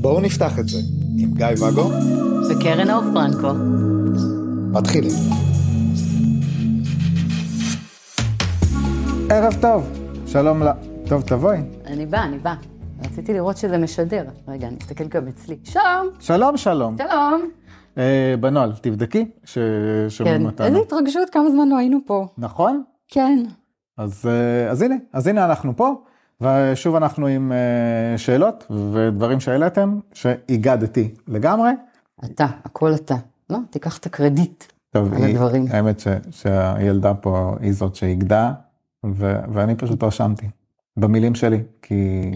בואו 0.00 0.20
נפתח 0.20 0.58
את 0.58 0.68
זה 0.68 0.78
עם 1.18 1.34
גיא 1.34 1.46
ואגו 1.60 1.90
וקרן 2.50 2.90
אור 2.90 3.02
פרנקו. 3.14 3.52
מתחילים. 4.72 5.12
ערב 9.30 9.54
טוב, 9.60 9.90
שלום 10.26 10.62
ל... 10.62 10.66
טוב, 11.08 11.22
תבואי. 11.22 11.58
אני 11.86 12.06
באה, 12.06 12.24
אני 12.24 12.38
באה. 12.38 12.54
רציתי 13.04 13.32
לראות 13.32 13.56
שזה 13.56 13.78
משדר. 13.78 14.24
רגע, 14.48 14.68
אני 14.68 14.76
אסתכל 14.82 15.04
גם 15.04 15.28
אצלי. 15.28 15.56
שלום. 15.64 16.08
שלום, 16.20 16.56
שלום. 16.56 16.96
שלום. 16.98 17.50
אה, 17.98 18.34
בנוהל, 18.40 18.72
תבדקי 18.80 19.24
כן. 19.24 19.30
ששומעים 19.44 20.46
אותנו. 20.46 20.66
איזה 20.66 20.78
התרגשות, 20.78 21.30
כמה 21.30 21.50
זמן 21.50 21.68
לא 21.68 21.78
היינו 21.78 21.98
פה. 22.06 22.26
נכון? 22.38 22.82
כן. 23.08 23.44
אז, 24.00 24.26
אה, 24.28 24.70
אז 24.70 24.82
הנה, 24.82 24.94
אז 25.12 25.26
הנה 25.26 25.44
אנחנו 25.44 25.76
פה, 25.76 25.94
ושוב 26.40 26.94
אנחנו 26.96 27.26
עם 27.26 27.52
אה, 27.52 28.18
שאלות 28.18 28.66
ודברים 28.92 29.40
שהעליתם, 29.40 29.98
שהגדתי 30.12 31.14
לגמרי. 31.28 31.70
אתה, 32.24 32.46
הכל 32.64 32.94
אתה. 32.94 33.14
לא, 33.50 33.58
תיקח 33.70 33.98
את 33.98 34.06
הקרדיט. 34.06 34.64
טוב, 34.90 35.14
על 35.14 35.22
היא- 35.22 35.34
הדברים. 35.34 35.64
האמת 35.70 36.00
ש, 36.00 36.06
שהילדה 36.30 37.14
פה 37.14 37.56
היא 37.60 37.72
זאת 37.72 37.94
שהגדה, 37.94 38.52
ו, 39.06 39.32
ואני 39.52 39.74
פשוט 39.74 40.02
רשמתי, 40.02 40.46
במילים 40.96 41.34
שלי, 41.34 41.62
כי 41.82 42.30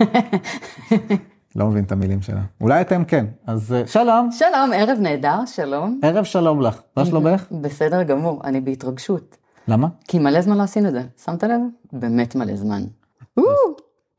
לא 1.56 1.66
מבין 1.66 1.84
את 1.84 1.92
המילים 1.92 2.22
שלה. 2.22 2.40
אולי 2.60 2.80
אתם 2.80 3.04
כן, 3.04 3.26
אז 3.46 3.72
אה, 3.72 3.86
שלום, 3.86 4.28
שלום, 4.32 4.70
ערב 4.74 4.98
נהדר, 5.00 5.46
שלום. 5.46 6.00
ערב 6.02 6.24
שלום 6.24 6.60
לך, 6.60 6.80
מה 6.96 7.04
שלומך? 7.04 7.46
בסדר 7.62 8.02
גמור, 8.02 8.40
אני 8.44 8.60
בהתרגשות. 8.60 9.36
למה? 9.68 9.88
כי 10.08 10.18
מלא 10.18 10.40
זמן 10.40 10.58
לא 10.58 10.62
עשינו 10.62 10.88
את 10.88 10.92
זה, 10.92 11.02
שמת 11.24 11.44
לב? 11.44 11.60
באמת 11.92 12.34
מלא 12.34 12.56
זמן. 12.56 12.82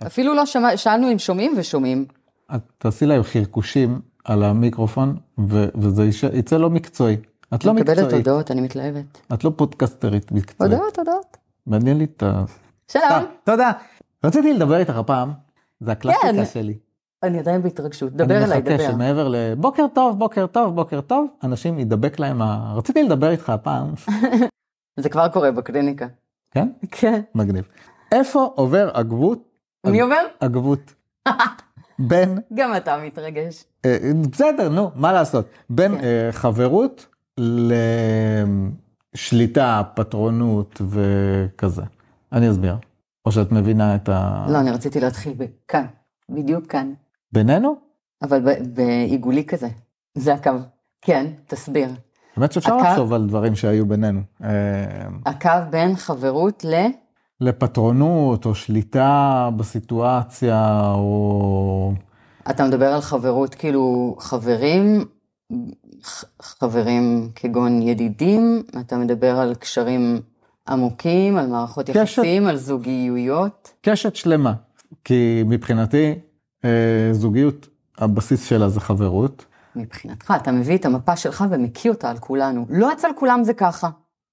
אפילו 0.08 0.34
לא 0.34 0.46
שמע, 0.46 0.78
שאלנו 0.78 1.12
אם 1.12 1.20
שומעים 1.20 1.54
ושומעים. 1.58 2.06
את 2.56 2.62
תעשי 2.78 3.06
להם 3.06 3.24
חרקושים 3.24 4.02
על 4.24 4.44
המיקרופון, 4.44 5.18
ו, 5.50 5.66
וזה 5.76 6.10
יצא 6.34 6.58
לא 6.58 6.70
מקצועי. 6.70 7.18
את 7.54 7.66
לא 7.66 7.74
מקבלת 7.74 7.98
מקצועית, 8.00 8.28
הודעות, 8.28 8.52
אני 8.52 8.62
מתלהבת. 8.62 9.22
את 9.34 9.44
לא 9.44 9.52
פודקסטרית 9.56 10.32
מקצועית. 10.32 10.74
הודעות, 10.74 11.00
הודעות. 11.00 11.38
מעניין 11.68 11.98
לי 11.98 12.04
את 12.04 12.24
ה... 12.24 12.44
שלום. 12.92 13.26
תודה. 13.44 13.72
רציתי 14.24 14.54
לדבר 14.54 14.78
איתך 14.78 14.96
הפעם, 14.96 15.32
זה 15.80 15.92
הקלאסיקה 15.92 16.32
כן. 16.32 16.46
שלי. 16.46 16.78
אני 17.24 17.40
עדיין 17.40 17.62
בהתרגשות, 17.62 18.14
דבר 18.14 18.38
אליי, 18.38 18.52
אני 18.52 18.62
מחכה 18.62 18.78
דבר. 18.78 18.92
שמעבר 18.92 19.28
לבוקר 19.28 19.86
טוב, 19.96 20.20
בוקר 20.20 20.48
טוב, 20.48 20.76
בוקר 20.76 21.02
טוב, 21.02 21.28
אנשים 21.44 21.80
ידבק 21.80 22.20
להם 22.20 22.42
ה... 22.42 22.74
רציתי 22.76 23.04
לדבר 23.04 23.30
איתך 23.30 23.50
הפעם, 23.50 23.94
זה 24.98 25.10
כבר 25.10 25.28
קורה 25.28 25.52
בקליניקה. 25.52 26.08
כן? 26.52 26.68
כן. 26.92 27.22
מגניב. 27.36 27.68
איפה 28.12 28.52
עובר 28.56 28.90
הגבות? 28.94 29.44
מי 29.86 30.02
אומר? 30.02 30.26
הגבות. 30.42 30.94
בין, 32.00 32.40
גם 32.54 32.76
אתה 32.78 32.98
מתרגש. 32.98 33.64
אה, 33.86 33.98
בסדר, 34.32 34.70
נו, 34.70 34.92
מה 34.96 35.14
לעשות? 35.14 35.46
בין 35.70 35.98
כן. 35.98 36.04
אה, 36.04 36.30
חברות 36.32 37.08
לשליטה, 39.16 39.82
פטרונות 39.96 40.82
וכזה. 40.90 41.82
אני 42.32 42.52
אסביר. 42.52 42.76
או 43.26 43.32
שאת 43.32 43.52
מבינה 43.52 43.96
את 43.96 44.10
ה... 44.10 44.46
לא, 44.50 44.60
אני 44.60 44.72
רציתי 44.72 45.00
להתחיל 45.00 45.34
בכאן, 45.38 45.86
בדיוק 46.30 46.68
כאן, 46.68 46.94
בינינו? 47.32 47.76
אבל 48.22 48.40
בעיגולי 48.74 49.46
כזה. 49.46 49.68
זה 50.16 50.34
הקו. 50.34 50.52
כן, 51.02 51.26
תסביר. 51.48 51.90
האמת 52.38 52.52
שאפשר 52.52 52.74
הקו- 52.76 52.84
לחשוב 52.90 53.14
על 53.14 53.28
דברים 53.28 53.56
שהיו 53.56 53.86
בינינו. 53.86 54.22
אה, 54.44 54.50
הקו 55.26 55.50
בין 55.70 55.96
חברות 55.96 56.66
ל... 56.66 56.86
לפטרונות 57.42 58.46
או 58.46 58.56
שליטה 58.56 59.50
בסיטואציה 59.58 60.82
או 60.96 61.92
אתה 62.50 62.66
מדבר 62.68 62.94
על 62.94 63.02
חברות 63.02 63.56
כאילו 63.56 64.16
חברים, 64.20 65.06
חברים 66.42 67.30
כגון 67.36 67.82
ידידים, 67.82 68.64
אתה 68.80 68.98
מדבר 68.98 69.40
על 69.40 69.56
קשרים 69.56 70.22
עמוקים, 70.70 71.38
על 71.38 71.48
מערכות 71.48 71.90
קשר- 71.90 72.00
יחסים, 72.02 72.48
על 72.48 72.58
זוגיות. 72.58 73.72
קשת 73.82 74.16
שלמה. 74.16 74.54
כי 75.04 75.44
מבחינתי 75.46 76.14
אה, 76.66 76.70
זוגיות 77.12 77.68
הבסיס 77.98 78.46
שלה 78.46 78.70
זה 78.70 78.80
חברות. 78.80 79.46
מבחינתך, 79.78 80.34
אתה 80.42 80.52
מביא 80.52 80.78
את 80.78 80.86
המפה 80.86 81.16
שלך 81.16 81.46
ומקיא 81.50 81.92
אותה 81.92 82.10
על 82.10 82.18
כולנו. 82.18 82.66
לא 82.70 82.94
אצל 82.94 83.08
כולם 83.16 83.44
זה 83.44 83.54
ככה. 83.54 83.90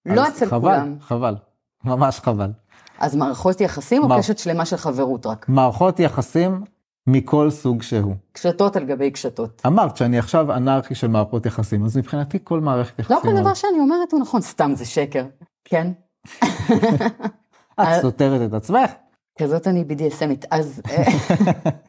לא 0.06 0.28
אצל 0.28 0.47
חבל, 0.47 0.60
כולם. 0.60 0.97
חבל, 1.00 1.37
ממש 1.84 2.21
חבל. 2.21 2.50
אז 2.99 3.16
מערכות 3.16 3.60
יחסים 3.60 4.03
או 4.03 4.09
מה? 4.09 4.19
קשת 4.19 4.38
שלמה 4.38 4.65
של 4.65 4.77
חברות 4.77 5.27
רק? 5.27 5.47
מערכות 5.49 6.00
יחסים 6.00 6.65
מכל 7.06 7.50
סוג 7.50 7.82
שהוא. 7.82 8.15
קשתות 8.32 8.77
על 8.77 8.84
גבי 8.84 9.10
קשתות. 9.10 9.62
אמרת 9.66 9.97
שאני 9.97 10.19
עכשיו 10.19 10.53
אנרכי 10.53 10.94
של 10.94 11.09
מערכות 11.09 11.47
יחסים, 11.47 11.84
אז 11.84 11.97
מבחינתי 11.97 12.38
כל 12.44 12.61
מערכת 12.61 12.99
יחסים. 12.99 13.16
לא 13.16 13.22
כל 13.22 13.41
דבר 13.41 13.55
שאני 13.55 13.78
אומרת 13.78 14.12
הוא 14.12 14.21
נכון, 14.21 14.41
סתם 14.41 14.72
זה 14.75 14.84
שקר. 14.84 15.25
כן? 15.65 15.93
את 17.81 17.87
סותרת 18.00 18.49
את 18.49 18.55
עצמך. 18.55 18.91
כזאת 19.38 19.66
אני 19.66 19.84
BDSMית. 19.88 20.47
אז, 20.50 20.82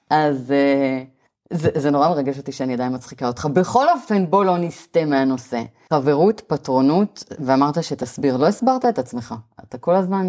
אז 0.10 0.52
אה, 0.52 1.04
זה, 1.53 1.69
זה 1.75 1.91
נורא 1.91 2.09
מרגש 2.09 2.38
אותי 2.38 2.51
שאני 2.51 2.73
עדיין 2.73 2.95
מצחיקה 2.95 3.28
אותך. 3.28 3.45
בכל 3.45 3.89
אופן, 3.89 4.25
בוא 4.29 4.45
לא 4.45 4.57
נסטה 4.57 5.06
מהנושא. 5.06 5.61
חברות, 5.94 6.41
פטרונות, 6.47 7.23
ואמרת 7.39 7.83
שתסביר. 7.83 8.38
לא 8.38 8.47
הסברת 8.47 8.85
את 8.85 9.00
עצמך. 9.00 9.35
אתה 9.63 9.78
כל 9.78 9.95
הזמן 9.95 10.28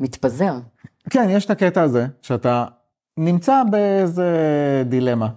מתפזר. 0.00 0.54
כן, 1.10 1.28
יש 1.30 1.44
את 1.44 1.50
הקטע 1.50 1.82
הזה, 1.82 2.06
שאתה 2.22 2.64
נמצא 3.16 3.62
באיזה 3.70 4.32
דילמה 4.88 5.28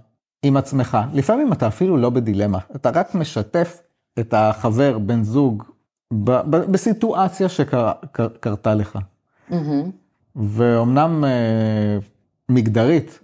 עם 0.44 0.58
עצמך. 0.58 0.98
לפעמים 1.14 1.54
אתה 1.54 1.68
אפילו 1.68 1.98
לא 1.98 2.10
בדילמה, 2.10 2.58
אתה 2.76 2.90
רק 2.90 3.16
משתף 3.16 3.82
את 4.20 4.34
החבר, 4.38 4.98
בן 4.98 5.24
זוג, 5.24 5.64
ב- 6.14 6.56
ב- 6.56 6.72
בסיטואציה 6.72 7.50
שקרתה 7.50 8.74
לך. 8.74 9.00
מהמם. 9.50 9.92
ואומנם 10.36 11.24
אה, 11.26 11.98
מגדרית, 12.50 13.20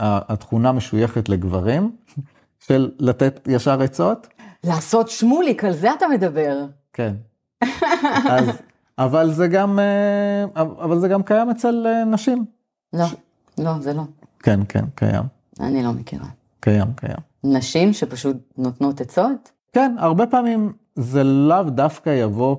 התכונה 0.00 0.72
משויכת 0.72 1.28
לגברים, 1.28 1.96
של 2.66 2.90
לתת 2.98 3.48
ישר 3.50 3.82
עצות, 3.82 4.28
לעשות 4.64 5.08
שמוליק, 5.08 5.64
על 5.64 5.72
זה 5.72 5.92
אתה 5.92 6.08
מדבר. 6.08 6.64
כן. 6.92 7.14
אז, 8.30 8.48
אבל 8.98 9.32
זה 9.32 9.48
גם, 9.48 9.78
אה, 9.78 10.44
אבל 10.56 10.98
זה 10.98 11.08
גם 11.08 11.22
קיים 11.22 11.50
אצל 11.50 11.86
אה, 11.86 12.04
נשים. 12.04 12.44
לא, 12.92 13.06
לא, 13.58 13.78
זה 13.80 13.94
לא. 13.94 14.02
כן, 14.38 14.60
כן, 14.68 14.84
קיים, 14.94 15.24
אני 15.60 15.82
לא 15.82 15.92
מכירה. 15.92 16.26
קיים, 16.60 16.92
קיים. 16.96 17.18
נשים 17.44 17.92
שפשוט 17.92 18.36
נותנות 18.58 19.00
עצות? 19.00 19.52
כן, 19.72 19.94
הרבה 19.98 20.26
פעמים 20.26 20.72
זה 20.94 21.24
לאו 21.24 21.62
דווקא 21.62 22.10
יבוא 22.10 22.56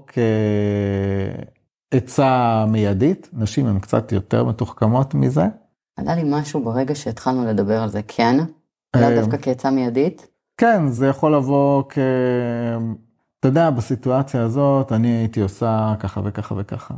כעצה 1.91 2.65
מיידית, 2.67 3.29
נשים 3.33 3.67
הן 3.67 3.79
קצת 3.79 4.11
יותר 4.11 4.43
מתוחכמות 4.43 5.13
מזה. 5.13 5.45
עלה 5.99 6.15
לי 6.15 6.21
משהו 6.25 6.63
ברגע 6.63 6.95
שהתחלנו 6.95 7.45
לדבר 7.45 7.81
על 7.81 7.89
זה, 7.89 8.01
כן? 8.07 8.37
אה, 8.95 9.15
דווקא 9.15 9.37
כעצה 9.41 9.71
מיידית? 9.71 10.27
כן, 10.57 10.87
זה 10.87 11.07
יכול 11.07 11.35
לבוא 11.35 11.83
כ... 11.89 11.97
אתה 13.39 13.47
יודע, 13.47 13.69
בסיטואציה 13.69 14.43
הזאת 14.43 14.91
אני 14.91 15.07
הייתי 15.07 15.41
עושה 15.41 15.93
ככה 15.99 16.21
וככה 16.23 16.55
וככה. 16.57 16.93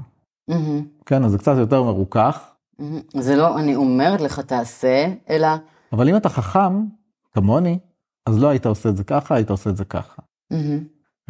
כן, 1.06 1.23
אז 1.23 1.31
זה 1.31 1.38
קצת 1.38 1.56
יותר 1.57 1.84
מרוכך. 1.84 2.51
זה 3.13 3.35
לא, 3.35 3.59
אני 3.59 3.75
אומרת 3.75 4.22
לך 4.22 4.39
תעשה, 4.39 5.07
אלא, 5.29 5.47
אבל 5.94 6.09
אם 6.09 6.16
אתה 6.16 6.29
חכם, 6.29 6.85
כמוני, 7.33 7.79
אז 8.25 8.39
לא 8.39 8.47
היית 8.47 8.66
עושה 8.66 8.89
את 8.89 8.97
זה 8.97 9.03
ככה, 9.03 9.35
היית 9.35 9.50
עושה 9.50 9.69
את 9.69 9.78
זה 9.78 9.85
ככה. 9.85 10.22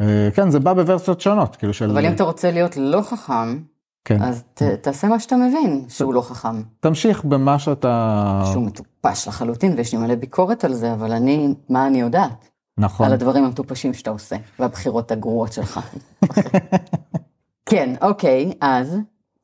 אה, 0.00 0.28
כן, 0.34 0.50
זה 0.50 0.60
בא 0.60 0.72
בוורסיות 0.72 1.20
שונות, 1.20 1.56
כאילו 1.56 1.74
של... 1.74 1.90
אבל 1.90 2.06
אם 2.06 2.12
אתה 2.12 2.24
רוצה 2.24 2.50
להיות 2.50 2.76
לא 2.76 3.02
חכם, 3.02 3.58
כן, 4.04 4.22
אז 4.22 4.42
ת, 4.54 4.62
תעשה 4.62 5.08
מה 5.08 5.20
שאתה 5.20 5.36
מבין, 5.36 5.84
שהוא 5.88 6.14
לא 6.14 6.20
חכם. 6.20 6.62
תמשיך 6.80 7.24
במה 7.24 7.58
שאתה... 7.58 8.42
שהוא 8.52 8.62
מטופש 8.66 9.28
לחלוטין, 9.28 9.74
ויש 9.76 9.92
לי 9.92 9.98
מלא 9.98 10.14
ביקורת 10.14 10.64
על 10.64 10.74
זה, 10.74 10.92
אבל 10.92 11.12
אני, 11.12 11.54
מה 11.68 11.86
אני 11.86 12.00
יודעת? 12.00 12.48
נכון. 12.78 13.06
על 13.06 13.12
הדברים 13.12 13.44
המטופשים 13.44 13.94
שאתה 13.94 14.10
עושה, 14.10 14.36
והבחירות 14.58 15.12
הגרועות 15.12 15.52
שלך. 15.52 15.80
כן, 17.70 17.94
אוקיי, 18.00 18.52
אז 18.60 18.96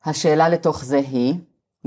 השאלה 0.05 0.49
לתוך 0.49 0.85
זה 0.85 0.97
היא, 0.97 1.35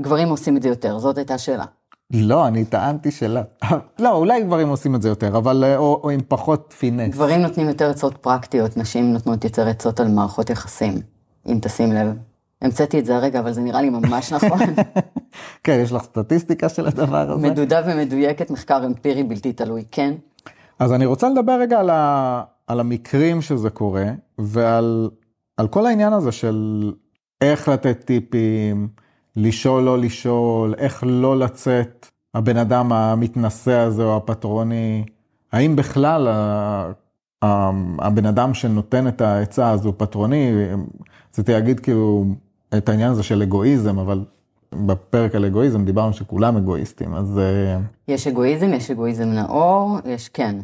גברים 0.01 0.29
עושים 0.29 0.57
את 0.57 0.61
זה 0.61 0.69
יותר, 0.69 0.99
זאת 0.99 1.17
הייתה 1.17 1.33
השאלה. 1.33 1.65
לא, 2.13 2.47
אני 2.47 2.65
טענתי 2.65 3.11
שלא. 3.11 3.41
לא, 3.99 4.15
אולי 4.15 4.43
גברים 4.43 4.69
עושים 4.69 4.95
את 4.95 5.01
זה 5.01 5.09
יותר, 5.09 5.37
אבל 5.37 5.63
אה, 5.63 5.77
או, 5.77 6.01
או 6.03 6.09
עם 6.09 6.19
פחות 6.27 6.73
פינס. 6.77 7.13
גברים 7.13 7.41
נותנים 7.41 7.67
יותר 7.67 7.89
עצות 7.89 8.17
פרקטיות, 8.17 8.77
נשים 8.77 9.13
נותנות 9.13 9.43
יותר 9.43 9.67
עצות 9.67 9.99
על 9.99 10.07
מערכות 10.07 10.49
יחסים, 10.49 11.01
אם 11.47 11.59
תשים 11.61 11.91
לב. 11.91 12.13
המצאתי 12.63 12.99
את 12.99 13.05
זה 13.05 13.15
הרגע, 13.15 13.39
אבל 13.39 13.51
זה 13.53 13.61
נראה 13.61 13.81
לי 13.81 13.89
ממש 13.89 14.33
נכון. 14.33 14.59
כן, 15.63 15.79
יש 15.83 15.91
לך 15.91 16.03
סטטיסטיקה 16.03 16.69
של 16.69 16.87
הדבר 16.87 17.31
הזה? 17.31 17.47
מדודה 17.49 17.81
ומדויקת, 17.85 18.51
מחקר 18.51 18.85
אמפירי 18.85 19.23
בלתי 19.23 19.53
תלוי, 19.53 19.83
כן? 19.91 20.13
אז 20.79 20.93
אני 20.93 21.05
רוצה 21.05 21.29
לדבר 21.29 21.59
רגע 21.59 21.79
על, 21.79 21.89
ה, 21.89 22.43
על 22.67 22.79
המקרים 22.79 23.41
שזה 23.41 23.69
קורה, 23.69 24.05
ועל 24.37 25.09
על 25.57 25.67
כל 25.67 25.85
העניין 25.85 26.13
הזה 26.13 26.31
של 26.31 26.91
איך 27.41 27.67
לתת 27.67 28.03
טיפים, 28.05 28.87
לשאול, 29.35 29.83
לא 29.83 29.97
לשאול, 29.99 30.73
איך 30.77 31.03
לא 31.07 31.39
לצאת, 31.39 32.07
הבן 32.33 32.57
אדם 32.57 32.93
המתנשא 32.93 33.77
הזה 33.79 34.03
או 34.03 34.17
הפטרוני, 34.17 35.05
האם 35.51 35.75
בכלל 35.75 36.27
ה- 36.27 36.91
הבן 37.99 38.25
אדם 38.25 38.53
שנותן 38.53 39.07
את 39.07 39.21
העצה 39.21 39.69
הזו 39.69 39.93
פטרוני, 39.97 40.51
רציתי 41.29 41.51
להגיד 41.51 41.79
כאילו 41.79 42.25
את 42.77 42.89
העניין 42.89 43.11
הזה 43.11 43.23
של 43.23 43.41
אגואיזם, 43.41 43.99
אבל 43.99 44.25
בפרק 44.71 45.35
על 45.35 45.45
אגואיזם 45.45 45.85
דיברנו 45.85 46.13
שכולם 46.13 46.57
אגואיסטים, 46.57 47.15
אז, 47.15 47.39
אה, 47.39 47.77
יש 48.07 48.27
אגואיזם, 48.27 48.73
יש 48.73 48.91
אגואיזם 48.91 49.29
נאור, 49.29 49.97
יש 50.05 50.29
כן. 50.29 50.55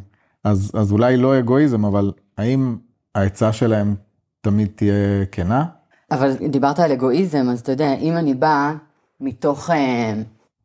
אז, 0.44 0.72
אז 0.74 0.92
אולי 0.92 1.18
לא 1.18 1.40
אגואיזם, 1.40 1.86
אבל 1.86 2.12
האם 2.38 2.78
העצה 3.16 3.54
שלהם 3.54 3.96
תמיד 4.42 4.68
תהיה 4.76 5.26
כנה? 5.32 5.66
אבל 6.12 6.34
דיברת 6.50 6.80
על 6.80 6.92
אגואיזם, 6.92 7.48
אז 7.52 7.60
אתה 7.60 7.72
יודע, 7.72 7.94
אם 7.94 8.18
אני 8.18 8.34
באה 8.34 8.74
מתוך 9.20 9.70
אה, 9.70 10.14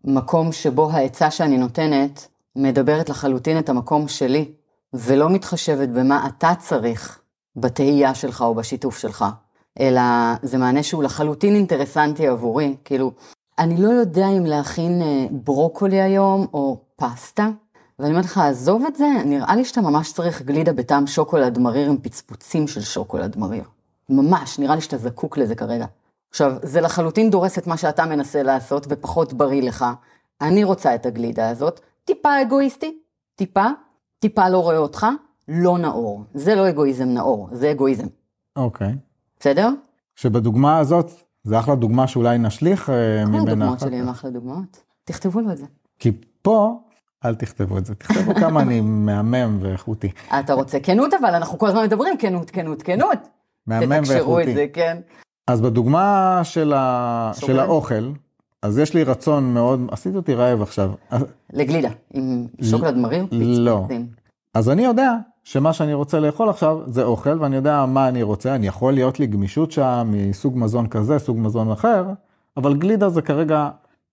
מקום 0.04 0.52
שבו 0.52 0.90
העצה 0.90 1.30
שאני 1.30 1.58
נותנת 1.58 2.28
מדברת 2.56 3.08
לחלוטין 3.08 3.58
את 3.58 3.68
המקום 3.68 4.08
שלי, 4.08 4.52
ולא 4.94 5.30
מתחשבת 5.30 5.88
במה 5.88 6.26
אתה 6.26 6.52
צריך 6.58 7.20
בתהייה 7.56 8.14
שלך 8.14 8.42
או 8.42 8.54
בשיתוף 8.54 8.98
שלך, 8.98 9.24
אלא 9.80 10.00
זה 10.42 10.58
מענה 10.58 10.82
שהוא 10.82 11.02
לחלוטין 11.02 11.54
אינטרסנטי 11.54 12.28
עבורי, 12.28 12.76
כאילו, 12.84 13.12
אני 13.58 13.76
לא 13.76 13.88
יודע 13.88 14.28
אם 14.28 14.44
להכין 14.46 15.02
אה, 15.02 15.26
ברוקולי 15.30 16.00
היום 16.00 16.46
או 16.54 16.80
פסטה, 16.96 17.48
ואני 17.98 18.10
אומרת 18.10 18.24
לך, 18.24 18.38
עזוב 18.38 18.84
את 18.84 18.96
זה, 18.96 19.06
נראה 19.24 19.56
לי 19.56 19.64
שאתה 19.64 19.80
ממש 19.80 20.12
צריך 20.12 20.42
גלידה 20.42 20.72
בטעם 20.72 21.06
שוקולד 21.06 21.58
מריר 21.58 21.88
עם 21.88 21.96
פצפוצים 22.02 22.68
של 22.68 22.80
שוקולד 22.80 23.38
מריר. 23.38 23.64
ממש, 24.10 24.58
נראה 24.58 24.74
לי 24.74 24.80
שאתה 24.80 24.96
זקוק 24.96 25.38
לזה 25.38 25.54
כרגע. 25.54 25.86
עכשיו, 26.30 26.52
זה 26.62 26.80
לחלוטין 26.80 27.30
דורס 27.30 27.58
את 27.58 27.66
מה 27.66 27.76
שאתה 27.76 28.06
מנסה 28.06 28.42
לעשות 28.42 28.86
ופחות 28.90 29.32
בריא 29.32 29.62
לך. 29.62 29.84
אני 30.40 30.64
רוצה 30.64 30.94
את 30.94 31.06
הגלידה 31.06 31.48
הזאת, 31.48 31.80
טיפה 32.04 32.42
אגואיסטי, 32.42 32.98
טיפה, 33.36 33.66
טיפה 34.18 34.48
לא 34.48 34.58
רואה 34.58 34.78
אותך, 34.78 35.06
לא 35.48 35.78
נאור. 35.78 36.22
זה 36.34 36.54
לא 36.54 36.68
אגואיזם 36.68 37.08
נאור, 37.08 37.48
זה 37.52 37.70
אגואיזם. 37.70 38.06
אוקיי. 38.56 38.94
בסדר? 39.44 39.68
שבדוגמה 40.16 40.78
הזאת, 40.78 41.10
זה 41.42 41.58
אחלה 41.58 41.74
דוגמה 41.74 42.06
שאולי 42.06 42.38
נשליך 42.38 42.90
אה, 42.90 42.94
כל 43.24 43.30
ממנה. 43.30 43.42
הדוגמאות 43.42 43.78
אחר 43.78 43.86
שלי 43.86 43.96
הם. 43.96 44.08
אחלה 44.08 44.30
דוגמאות. 44.30 44.84
תכתבו 45.04 45.40
לו 45.40 45.50
את 45.50 45.56
זה. 45.56 45.64
כי 45.98 46.12
פה, 46.42 46.80
אל 47.24 47.34
תכתבו 47.34 47.78
את 47.78 47.86
זה, 47.86 47.94
תכתבו 47.94 48.34
כמה 48.40 48.62
אני 48.62 48.80
מהמם 48.80 49.58
ואיכותי. 49.60 50.10
אתה 50.38 50.52
רוצה 50.52 50.80
כנות, 50.80 51.14
אבל 51.14 51.34
אנחנו 51.34 51.58
כל 51.58 51.68
הזמן 51.68 51.84
מדברים 51.84 52.18
כנות, 52.18 52.50
כנות, 52.50 52.82
כנות. 52.82 53.18
מהמם 53.66 53.96
תתקשרו 53.96 54.40
את 54.40 54.44
ואיכותי. 54.44 54.54
זה, 54.54 54.66
כן. 54.72 54.98
אז 55.46 55.60
בדוגמה 55.60 56.40
של, 56.42 56.72
ה... 56.72 57.30
של? 57.34 57.60
האוכל, 57.60 58.12
אז 58.62 58.78
יש 58.78 58.94
לי 58.94 59.04
רצון 59.04 59.54
מאוד, 59.54 59.88
עשית 59.90 60.16
אותי 60.16 60.34
רעב 60.34 60.62
עכשיו. 60.62 60.90
לגלידה, 61.52 61.90
עם 62.14 62.46
שוקולד 62.62 62.96
מריר, 62.96 63.26
לא. 63.40 63.86
אז 64.54 64.70
אני 64.70 64.84
יודע 64.84 65.12
שמה 65.44 65.72
שאני 65.72 65.94
רוצה 65.94 66.20
לאכול 66.20 66.48
עכשיו 66.48 66.78
זה 66.86 67.02
אוכל, 67.02 67.40
ואני 67.40 67.56
יודע 67.56 67.86
מה 67.86 68.08
אני 68.08 68.22
רוצה, 68.22 68.54
אני 68.54 68.66
יכול 68.66 68.92
להיות 68.92 69.20
לי 69.20 69.26
גמישות 69.26 69.72
שם 69.72 70.10
מסוג 70.12 70.58
מזון 70.58 70.86
כזה, 70.86 71.18
סוג 71.18 71.38
מזון 71.38 71.70
אחר, 71.70 72.04
אבל 72.56 72.76
גלידה 72.76 73.08
זה 73.08 73.22
כרגע 73.22 73.70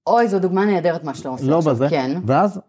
אוי, 0.07 0.28
זו 0.28 0.39
דוגמה 0.39 0.66
נהדרת 0.66 1.04
מה 1.04 1.13
שאתה 1.13 1.30
עושה 1.30 1.45
לא 1.45 1.57
עכשיו. 1.57 1.74
בזה. 1.74 1.89
כן. 1.89 2.22
ואז 2.25 2.60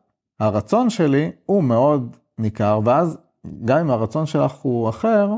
הרצון 0.41 0.91
שלי 0.91 1.31
הוא 1.47 1.65
מאוד 1.65 2.17
ניכר, 2.39 2.81
ואז 2.85 3.19
גם 3.65 3.79
אם 3.79 3.91
הרצון 3.91 4.27
שלך 4.27 4.53
הוא 4.53 4.89
אחר, 4.89 5.31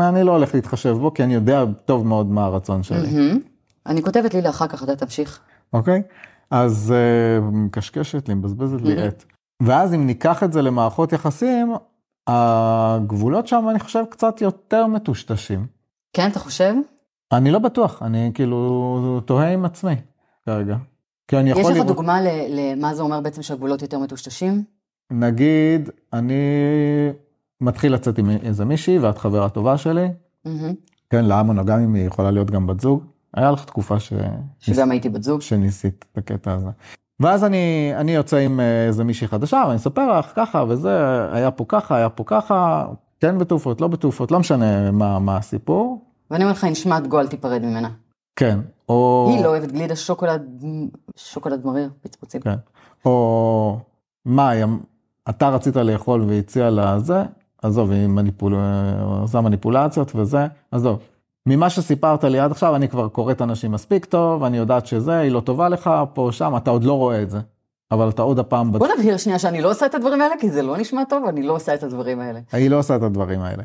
אני 0.00 0.22
לא 0.22 0.32
הולך 0.32 0.54
להתחשב 0.54 0.92
בו, 0.92 1.14
כי 1.14 1.24
אני 1.24 1.34
יודע 1.34 1.64
טוב 1.84 2.06
מאוד 2.06 2.26
מה 2.26 2.44
הרצון 2.44 2.82
שלי, 2.82 3.12
מהמם. 3.12 3.38
אני 3.86 4.02
כותבת 4.02 4.34
לי 4.34 4.42
לאחר 4.42 4.66
כך, 4.66 4.82
אתה 4.82 4.96
תמשיך. 4.96 5.40
אוקיי? 5.72 6.02
אז 6.50 6.94
אה, 6.96 7.40
מקשקשת 7.40 8.28
לי, 8.28 8.34
מבזבזת 8.34 8.80
לי 8.80 9.02
עת. 9.02 9.24
ואז 9.62 9.94
אם 9.94 10.06
ניקח 10.06 10.42
את 10.42 10.52
זה 10.52 10.62
למערכות 10.62 11.12
יחסים, 11.12 11.74
הגבולות 12.26 13.46
שם 13.46 13.66
אני 13.70 13.78
חושב 13.78 14.04
קצת 14.10 14.40
יותר 14.40 14.86
מטושטשים. 14.86 15.66
כן, 16.12 16.30
אתה 16.30 16.38
חושב? 16.38 16.74
אני 17.32 17.50
לא 17.50 17.58
בטוח, 17.58 18.02
אני 18.02 18.30
כאילו 18.34 19.20
תוהה 19.24 19.52
עם 19.52 19.64
עצמי 19.64 19.94
כרגע. 20.46 20.76
כי 21.28 21.36
אני 21.36 21.50
יש 21.50 21.58
יכול 21.58 21.70
לך 21.70 21.76
לראות, 21.76 21.88
דוגמה 21.88 22.20
למה 22.48 22.94
זה 22.94 23.02
אומר 23.02 23.20
בעצם 23.20 23.42
שהגבולות 23.42 23.82
יותר 23.82 23.98
מטושטשים? 23.98 24.64
נגיד, 25.12 25.90
אני 26.12 26.42
מתחיל 27.60 27.94
לצאת 27.94 28.18
עם 28.18 28.30
איזה 28.30 28.64
מישהי 28.64 28.98
ואת 28.98 29.18
חברה 29.18 29.48
טובה 29.48 29.78
שלי, 29.78 30.08
מהמם. 30.44 30.74
כן, 31.10 31.24
למונוגמים 31.24 31.94
היא 31.94 32.06
יכולה 32.06 32.30
להיות 32.30 32.50
גם 32.50 32.66
בת 32.66 32.80
זוג. 32.80 33.04
היה 33.34 33.50
לך 33.50 33.64
תקופה 33.64 34.00
ש... 34.00 34.12
שגם 34.58 34.90
הייתי 34.90 35.08
בת 35.08 35.22
זוג. 35.22 35.40
שניסית 35.40 36.04
את 36.12 36.18
הקטע 36.18 36.52
הזה. 36.52 36.70
ואז 37.22 37.44
אני, 37.44 37.92
אני 37.96 38.14
יוצא 38.14 38.36
עם 38.36 38.60
אה, 38.60 38.86
איזה 38.86 39.04
מישהי 39.04 39.28
חדשה 39.28 39.62
ואני 39.66 39.76
אספר 39.76 40.18
לך 40.18 40.32
ככה 40.36 40.64
וזה, 40.68 41.26
היה 41.32 41.50
פה 41.50 41.64
ככה, 41.68 41.96
היה 41.96 42.08
פה 42.08 42.24
ככה, 42.26 42.86
כן 43.20 43.38
בתעופות, 43.38 43.80
לא 43.80 43.88
בתעופות, 43.88 44.30
לא 44.30 44.40
משנה 44.40 44.90
מה, 44.90 45.18
מה 45.18 45.36
הסיפור. 45.36 46.04
ואני 46.30 46.44
אומרת 46.44 46.56
לך, 46.56 46.64
נשמעת 46.64 47.06
גו, 47.06 47.20
אל 47.20 47.26
תיפרד 47.26 47.62
ממנה. 47.62 47.88
כן, 48.36 48.58
או... 48.88 49.28
היא 49.30 49.44
לא 49.44 49.48
אוהבת 49.48 49.72
גלידה 49.72 49.96
שוקולד, 49.96 50.64
שוקולד 51.16 51.66
מריר, 51.66 51.90
פצפוצים. 52.00 52.40
כן. 52.40 52.56
או 53.04 53.78
מה, 54.24 54.50
אתה 55.28 55.48
רצית 55.48 55.76
לאכול 55.76 56.24
והציע 56.28 56.70
לה 56.70 56.98
זה, 56.98 57.22
עזוב, 57.62 57.90
היא 57.90 58.06
מניפול... 58.06 58.54
עושה 59.22 59.40
מניפולציות 59.40 60.12
וזה, 60.14 60.46
עזוב. 60.70 60.98
ממה 61.46 61.70
שסיפרת 61.70 62.24
לי 62.24 62.40
עד 62.40 62.50
עכשיו, 62.50 62.76
אני 62.76 62.88
כבר 62.88 63.08
קוראת 63.08 63.42
אנשים 63.42 63.72
מספיק 63.72 64.04
טוב, 64.04 64.44
אני 64.44 64.56
יודעת 64.56 64.86
שזה, 64.86 65.18
היא 65.18 65.32
לא 65.32 65.40
טובה 65.40 65.68
לך, 65.68 65.90
פה, 66.14 66.28
שם, 66.32 66.56
אתה 66.56 66.70
עוד 66.70 66.84
לא 66.84 66.92
רואה 66.92 67.22
את 67.22 67.30
זה. 67.30 67.38
אבל 67.92 68.08
אתה 68.08 68.22
עוד 68.22 68.38
הפעם. 68.38 68.72
בוא 68.72 68.88
נבהיר 68.98 69.16
שנייה 69.16 69.38
שאני 69.38 69.60
לא 69.60 69.70
עושה 69.70 69.86
את 69.86 69.94
הדברים 69.94 70.20
האלה, 70.20 70.34
כי 70.40 70.50
זה 70.50 70.62
לא 70.62 70.76
נשמע 70.76 71.04
טוב, 71.04 71.24
אני 71.28 71.42
לא 71.42 71.52
עושה 71.52 71.74
את 71.74 71.82
הדברים 71.82 72.20
האלה. 72.20 72.40
היא 72.52 72.70
לא 72.70 72.78
עושה 72.78 72.96
את 72.96 73.02
הדברים 73.02 73.40
האלה. 73.40 73.62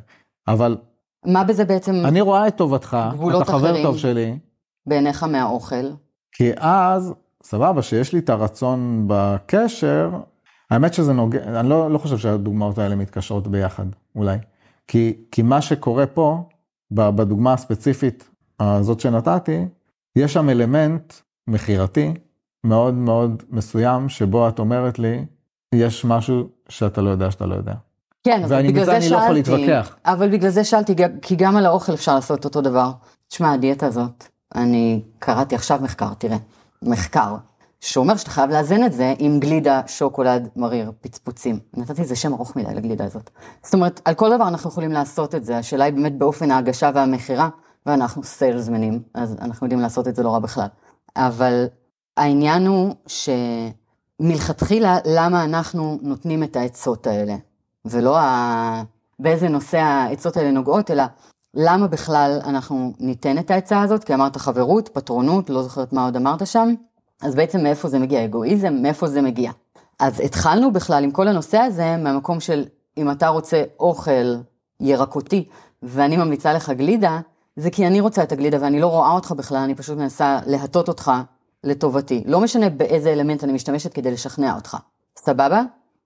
אבל 0.47 0.77
מה 1.25 1.43
בזה 1.43 1.65
בעצם 1.65 1.95
אני 2.05 2.21
רואה 2.21 2.47
את 2.47 2.57
טובתך, 2.57 2.97
אתה 3.41 3.45
חבר. 3.45 3.83
טוב 3.83 3.97
שלי, 3.97 4.37
בעיניך 4.85 5.23
מהאוכל? 5.23 5.91
כי 6.31 6.51
אז, 6.57 7.13
סבבה, 7.43 7.81
שיש 7.81 8.13
לי 8.13 8.19
את 8.19 8.29
הרצון 8.29 9.03
בקשר, 9.07 10.11
האמת 10.71 10.93
שזה 10.93 11.13
נוגע, 11.13 11.43
אני 11.43 11.69
לא, 11.69 11.91
לא 11.91 11.97
חושב 11.97 12.17
שהדוגמאות 12.17 12.77
האלה 12.77 12.95
מתקשרות 12.95 13.47
ביחד, 13.47 13.85
אולי. 14.15 14.37
כי, 14.87 15.13
כי 15.31 15.41
מה 15.41 15.61
שקורה 15.61 16.05
פה, 16.05 16.43
בדוגמה 16.91 17.53
הספציפית 17.53 18.29
הזאת 18.59 18.99
שנתתי, 18.99 19.65
יש 20.15 20.33
שם 20.33 20.49
אלמנט 20.49 21.13
מכירתי 21.47 22.13
מאוד 22.63 22.93
מאוד 22.93 23.43
מסוים, 23.49 24.09
שבו 24.09 24.47
את 24.49 24.59
אומרת 24.59 24.99
לי, 24.99 25.25
יש 25.75 26.05
משהו 26.05 26.47
שאתה 26.69 27.01
לא 27.01 27.09
יודע 27.09 27.31
שאתה 27.31 27.45
לא 27.45 27.55
יודע. 27.55 27.73
כן, 28.23 28.43
אבל 28.43 28.67
בגלל 28.67 28.85
זה 28.85 28.97
אני 28.97 29.09
לא 29.09 29.17
יכול 29.17 29.35
שאלתי. 29.35 29.51
להתווכח. 29.51 29.95
אבל 30.05 30.31
בגלל 30.31 30.49
זה 30.49 30.63
שאלתי, 30.63 30.95
כי 31.21 31.35
גם 31.35 31.57
על 31.57 31.65
האוכל 31.65 31.93
אפשר 31.93 32.15
לעשות 32.15 32.45
אותו 32.45 32.61
דבר. 32.61 32.91
תשמע, 33.27 33.51
הדיאטה 33.51 33.85
הזאת, 33.85 34.23
אני 34.55 35.01
קראתי 35.19 35.55
עכשיו 35.55 35.79
מחקר, 35.81 36.13
תראה, 36.13 36.37
מחקר, 36.81 37.35
שאומר 37.81 38.17
שאתה 38.17 38.31
חייב 38.31 38.49
לאזן 38.49 38.83
את 38.83 38.93
זה 38.93 39.13
עם 39.19 39.39
גלידה, 39.39 39.81
שוקולד, 39.87 40.49
מריר, 40.55 40.91
פצפוצים. 41.01 41.59
נתתי 41.77 42.01
איזה 42.01 42.15
שם 42.15 42.33
ארוך 42.33 42.55
מדי 42.55 42.75
לגלידה 42.75 43.05
הזאת. 43.05 43.29
זאת 43.63 43.73
אומרת, 43.73 44.01
על 44.05 44.13
כל 44.13 44.35
דבר 44.35 44.47
אנחנו 44.47 44.69
יכולים 44.69 44.91
לעשות 44.91 45.35
את 45.35 45.45
זה, 45.45 45.57
השאלה 45.57 45.83
היא 45.85 45.93
באמת 45.93 46.17
באופן 46.17 46.51
ההגשה 46.51 46.91
והמכירה, 46.93 47.49
ואנחנו 47.85 48.23
סיילסמנים, 48.23 49.01
אז 49.13 49.35
אנחנו 49.41 49.65
יודעים 49.65 49.81
לעשות 49.81 50.07
את 50.07 50.15
זה 50.15 50.23
לא 50.23 50.29
רע 50.29 50.39
בכלל. 50.39 50.67
אבל 51.15 51.67
העניין 52.17 52.67
הוא 52.67 52.95
שמלכתחילה, 54.19 54.97
למה 55.05 55.43
אנחנו 55.43 55.99
נותנים 56.01 56.43
את 56.43 56.55
העצות 56.55 57.07
האלה? 57.07 57.35
ולא 57.85 58.19
ה... 58.19 58.83
באיזה 59.19 59.49
נושא 59.49 59.77
העצות 59.77 60.37
האלה 60.37 60.51
נוגעות, 60.51 60.91
אלא 60.91 61.03
למה 61.53 61.87
בכלל 61.87 62.39
אנחנו 62.45 62.93
ניתן 62.99 63.37
את 63.37 63.51
העצה 63.51 63.81
הזאת? 63.81 64.03
כי 64.03 64.13
אמרת 64.13 64.37
חברות, 64.37 64.89
פטרונות, 64.89 65.49
לא 65.49 65.63
זוכרת 65.63 65.93
מה 65.93 66.05
עוד 66.05 66.15
אמרת 66.15 66.47
שם. 66.47 66.73
אז 67.21 67.35
בעצם 67.35 67.63
מאיפה 67.63 67.89
זה 67.89 67.99
מגיע? 67.99 68.25
אגואיזם, 68.25 68.73
מאיפה 68.81 69.07
זה 69.07 69.21
מגיע? 69.21 69.51
אז 69.99 70.19
התחלנו 70.19 70.73
בכלל 70.73 71.03
עם 71.03 71.11
כל 71.11 71.27
הנושא 71.27 71.57
הזה 71.57 71.97
מהמקום 71.97 72.39
של 72.39 72.65
אם 72.97 73.11
אתה 73.11 73.27
רוצה 73.27 73.63
אוכל 73.79 74.35
ירקותי 74.79 75.47
ואני 75.83 76.17
ממליצה 76.17 76.53
לך 76.53 76.69
גלידה, 76.69 77.19
זה 77.55 77.71
כי 77.71 77.87
אני 77.87 77.99
רוצה 77.99 78.23
את 78.23 78.31
הגלידה 78.31 78.57
ואני 78.61 78.79
לא 78.79 78.87
רואה 78.87 79.11
אותך 79.11 79.31
בכלל, 79.31 79.57
אני 79.57 79.75
פשוט 79.75 79.97
מנסה 79.97 80.39
להטות 80.45 80.87
אותך 80.87 81.11
לטובתי. 81.63 82.23
לא 82.25 82.39
משנה 82.39 82.69
באיזה 82.69 83.13
אלמנט 83.13 83.43
אני 83.43 83.53
משתמשת 83.53 83.93
כדי 83.93 84.11
לשכנע 84.11 84.55
אותך. 84.55 84.77
סבבה? 85.17 85.61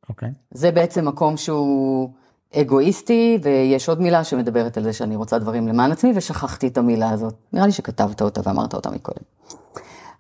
אוקיי? 0.10 0.30
זה 0.52 0.72
בעצם 0.72 1.08
מקום 1.08 1.38
שהוא 1.38 2.10
אגואיסטי, 2.56 3.40
ויש 3.44 3.90
עוד 3.90 4.02
מילה 4.02 4.24
שמדברת 4.24 4.78
על 4.78 4.84
זה 4.84 4.94
שאני 4.94 5.16
רוצה 5.16 5.40
דברים 5.40 5.68
למען 5.68 5.92
עצמי, 5.92 6.12
ושכחתי 6.16 6.68
את 6.68 6.78
המילה 6.78 7.10
הזאת. 7.10 7.34
נראה 7.54 7.66
לי 7.66 7.72
שכתבת 7.72 8.22
אותה 8.22 8.42
ואמרת 8.44 8.74
אותה 8.74 8.92
מקודם. 8.92 9.22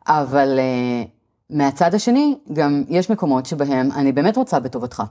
אבל 0.07 0.59
uh, 0.59 1.07
מהצד 1.49 1.93
השני, 1.93 2.37
גם 2.53 2.83
יש 2.89 3.11
מקומות 3.11 3.45
שבהם 3.45 3.89
אני 3.95 4.11
באמת 4.11 4.37
רוצה 4.37 4.59
בטובתך, 4.59 5.03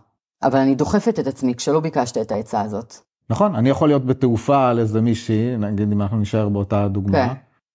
אבל 0.42 0.59
אני 0.59 0.75
דוחפת 0.75 1.18
את 1.18 1.26
עצמי 1.26 1.54
כשלא 1.54 1.80
ביקשת 1.80 2.18
את 2.18 2.32
העצה 2.32 2.61
הזאת. 2.61 2.94
נכון, 3.30 3.54
אני 3.54 3.68
יכול 3.68 3.88
להיות 3.88 4.06
בתעופה 4.06 4.68
על 4.68 4.78
איזה 4.78 5.00
מישהי, 5.00 5.56
נגיד 5.56 5.92
אם 5.92 6.02
אנחנו 6.02 6.18
נשאר 6.18 6.49
באותה 6.49 6.88
דוגמה, 6.88 7.28
כן. 7.28 7.35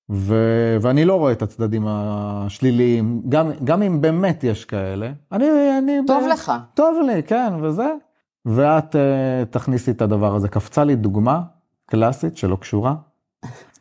ו- 0.10 0.78
ואני 0.82 1.06
לא 1.06 1.16
רואה 1.16 1.32
את 1.32 1.42
הצדדים 1.42 1.84
השליליים, 1.88 3.22
גם, 3.30 3.52
גם 3.64 3.84
אם 3.84 4.02
באמת 4.02 4.44
יש 4.44 4.66
כאלה. 4.66 5.12
אני, 5.32 5.46
אני... 5.80 5.98
טוב 6.08 6.24
ב- 6.24 6.28
לך. 6.32 6.52
טוב 6.74 6.98
לי, 7.06 7.24
כן, 7.24 7.54
וזה. 7.62 7.88
ואת 8.46 8.96
uh, 8.96 8.98
תכניסי 9.50 9.92
את 9.92 10.02
הדבר 10.02 10.36
הזה. 10.36 10.48
קפצה 10.48 10.84
לי 10.84 10.96
דוגמה 10.96 11.42
קלאסית 11.86 12.38
שלא 12.38 12.56
קשורה, 12.56 12.96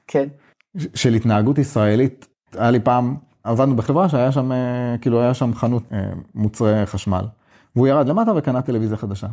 כן. 0.06 0.28
של 0.94 1.14
התנהגות 1.14 1.58
ישראלית. 1.58 2.33
היה 2.58 2.70
לי 2.70 2.80
פעם, 2.80 3.16
עבדנו 3.44 3.76
בחברה 3.76 4.08
שהיה 4.08 4.32
שם, 4.32 4.52
uh, 4.52 4.54
כאילו 5.00 5.20
היה 5.20 5.34
שם 5.34 5.54
חנות 5.54 5.82
uh, 5.90 5.94
מוצרי 6.34 6.86
חשמל. 6.86 7.24
והוא 7.76 7.86
ירד 7.86 8.08
למטה 8.08 8.32
וקנה 8.36 8.62
טלוויזיה 8.62 8.96
חדשה. 8.96 9.26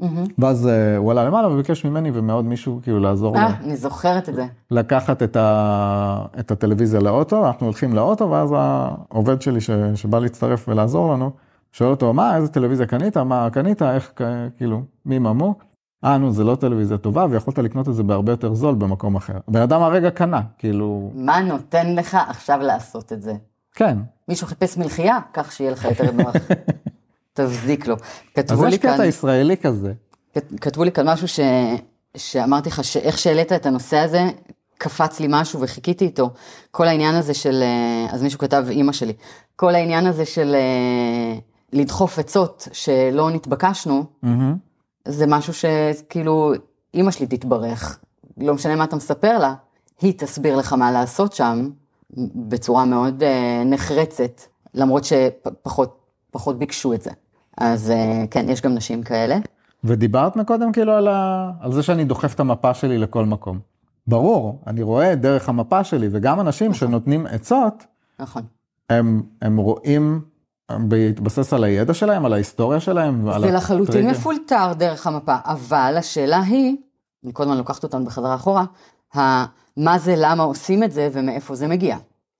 מהמם. 0.00 0.24
ואז 0.38 0.66
uh, 0.66 0.98
הוא 0.98 1.10
עלה 1.10 1.24
למעלה 1.24 1.48
וביקש 1.48 1.84
ממני 1.84 2.10
ומעוד 2.14 2.44
מישהו 2.44 2.80
כאילו 2.82 3.00
לעזור 3.00 3.34
לו. 3.34 3.40
אה, 3.40 3.56
אני 3.64 3.76
זוכרת 3.76 4.28
את 4.28 4.34
זה. 4.34 4.46
לקחת 4.70 5.22
את, 5.22 5.36
ה... 5.36 6.24
את 6.38 6.50
הטלוויזיה 6.50 7.00
לאוטו, 7.00 7.46
אנחנו 7.46 7.66
הולכים 7.66 7.92
לאוטו, 7.92 8.30
ואז 8.30 8.54
העובד 8.58 9.42
שלי 9.42 9.60
ש... 9.60 9.70
שבא 9.94 10.18
להצטרף 10.18 10.68
ולעזור 10.68 11.12
לנו, 11.12 11.30
שואל 11.72 11.90
אותו, 11.90 12.12
מה, 12.12 12.36
איזה 12.36 12.48
טלוויזיה 12.48 12.86
קנית? 12.86 13.16
מה 13.16 13.50
קנית? 13.50 13.82
איך, 13.82 14.12
כאילו, 14.56 14.82
מי 15.06 15.18
ממו? 15.18 15.54
אה, 16.04 16.18
נו, 16.18 16.32
זה 16.32 16.44
לא 16.44 16.54
טלוויזיה 16.54 16.98
טובה, 16.98 17.26
ויכולת 17.30 17.58
לקנות 17.58 17.88
את 17.88 17.94
זה 17.94 18.02
בהרבה 18.02 18.32
יותר 18.32 18.54
זול 18.54 18.74
במקום 18.74 19.16
אחר. 19.16 19.38
בן 19.48 19.60
אדם 19.60 19.82
הרגע 19.82 20.10
קנה, 20.10 20.40
כאילו, 20.58 21.10
מה 21.14 21.40
נותן 21.40 21.94
לך 21.94 22.18
עכשיו 22.28 22.58
לעשות 22.62 23.12
את 23.12 23.22
זה? 23.22 23.32
כן. 23.74 23.98
מישהו 24.28 24.46
חיפש 24.46 24.76
מלחייה? 24.76 25.18
כך 25.34 25.52
שיהיה 25.52 25.70
לך 25.70 25.84
יותר 25.84 26.12
נוח. 26.12 26.34
תבזיק 27.32 27.86
לו. 27.86 27.94
אז 27.94 28.00
כתבו 28.34 28.64
לי 28.64 28.70
יש 28.70 28.78
קטע 28.78 28.96
כאן, 28.96 29.04
ישראלי 29.04 29.56
כזה. 29.56 29.92
כת- 30.34 30.60
כתבו 30.60 30.84
לי 30.84 30.92
כאן 30.92 31.08
משהו 31.08 31.28
ש... 31.28 31.40
שאמרתי 32.16 32.68
לך 32.68 32.84
שאיך 32.84 33.18
שהעלית 33.18 33.52
את 33.52 33.66
הנושא 33.66 33.96
הזה, 33.98 34.24
קפץ 34.78 35.20
לי 35.20 35.26
משהו 35.30 35.60
וחיכיתי 35.60 36.04
איתו. 36.04 36.30
כל 36.70 36.86
העניין 36.88 37.14
הזה 37.14 37.34
של, 37.34 37.62
אה, 37.62 38.14
אז 38.14 38.22
מישהו 38.22 38.38
כתב 38.38 38.64
אימא 38.70 38.92
שלי, 38.92 39.12
כל 39.56 39.74
העניין 39.74 40.06
הזה 40.06 40.24
של 40.24 40.54
אה, 40.54 41.38
לדחוף 41.72 42.18
עצות 42.18 42.68
שלא 42.72 43.30
נתבקשנו, 43.30 44.04
מהמם. 44.22 44.56
זה 45.08 45.26
משהו 45.26 45.52
שכאילו, 45.54 46.52
אימא 46.94 47.10
שלי 47.10 47.26
תתברך, 47.26 47.98
לא 48.38 48.54
משנה 48.54 48.76
מה 48.76 48.84
אתה 48.84 48.96
מספר 48.96 49.38
לה, 49.38 49.54
היא 50.00 50.12
תסביר 50.16 50.56
לך 50.56 50.72
מה 50.72 50.92
לעשות 50.92 51.32
שם, 51.32 51.70
בצורה 52.34 52.84
מאוד 52.84 53.22
אה, 53.22 53.62
נחרצת, 53.64 54.40
למרות 54.74 55.04
שפחות 55.04 55.98
פחות 56.30 56.58
ביקשו 56.58 56.94
את 56.94 57.02
זה. 57.02 57.10
אז 57.58 57.90
אה, 57.90 58.24
כן, 58.30 58.48
יש 58.48 58.60
גם 58.60 58.74
נשים 58.74 59.02
כאלה. 59.02 59.38
ודיברת 59.84 60.36
מקודם 60.36 60.72
כאילו 60.72 60.92
על, 60.92 61.08
ה... 61.08 61.50
על 61.60 61.72
זה 61.72 61.82
שאני 61.82 62.04
דוחף 62.04 62.34
את 62.34 62.40
המפה 62.40 62.74
שלי 62.74 62.98
לכל 62.98 63.24
מקום. 63.24 63.58
ברור, 64.06 64.62
אני 64.66 64.82
רואה 64.82 65.14
דרך 65.14 65.48
המפה 65.48 65.84
שלי, 65.84 66.08
וגם 66.12 66.40
אנשים 66.40 66.74
שנותנים 66.74 67.26
עצות, 67.26 67.84
נכון. 68.18 68.42
הם, 68.90 69.22
הם 69.42 69.56
רואים, 69.56 70.20
בהתבסס 70.72 71.52
על 71.52 71.64
הידע 71.64 71.94
שלהם, 71.94 72.24
על 72.24 72.32
ההיסטוריה 72.32 72.80
שלהם 72.80 73.28
זה 73.40 73.50
לחלוטין. 73.50 74.10
מפולטר 74.10 74.72
דרך 74.72 75.06
המפה, 75.06 75.36
אבל 75.44 75.94
השאלה 75.98 76.40
היא, 76.40 76.76
אני 77.24 77.32
כל 77.32 77.42
הזמן 77.42 77.56
לוקחת 77.56 77.82
אותנו 77.82 78.04
בחזרה 78.04 78.34
אחורה, 78.34 78.64
מה 79.76 79.98
זה, 79.98 80.14
למה 80.18 80.42
עושים 80.42 80.82
את 80.82 80.92
זה 80.92 81.08
ומאיפה 81.12 81.54
זה 81.54 81.68
מגיע. 81.68 81.96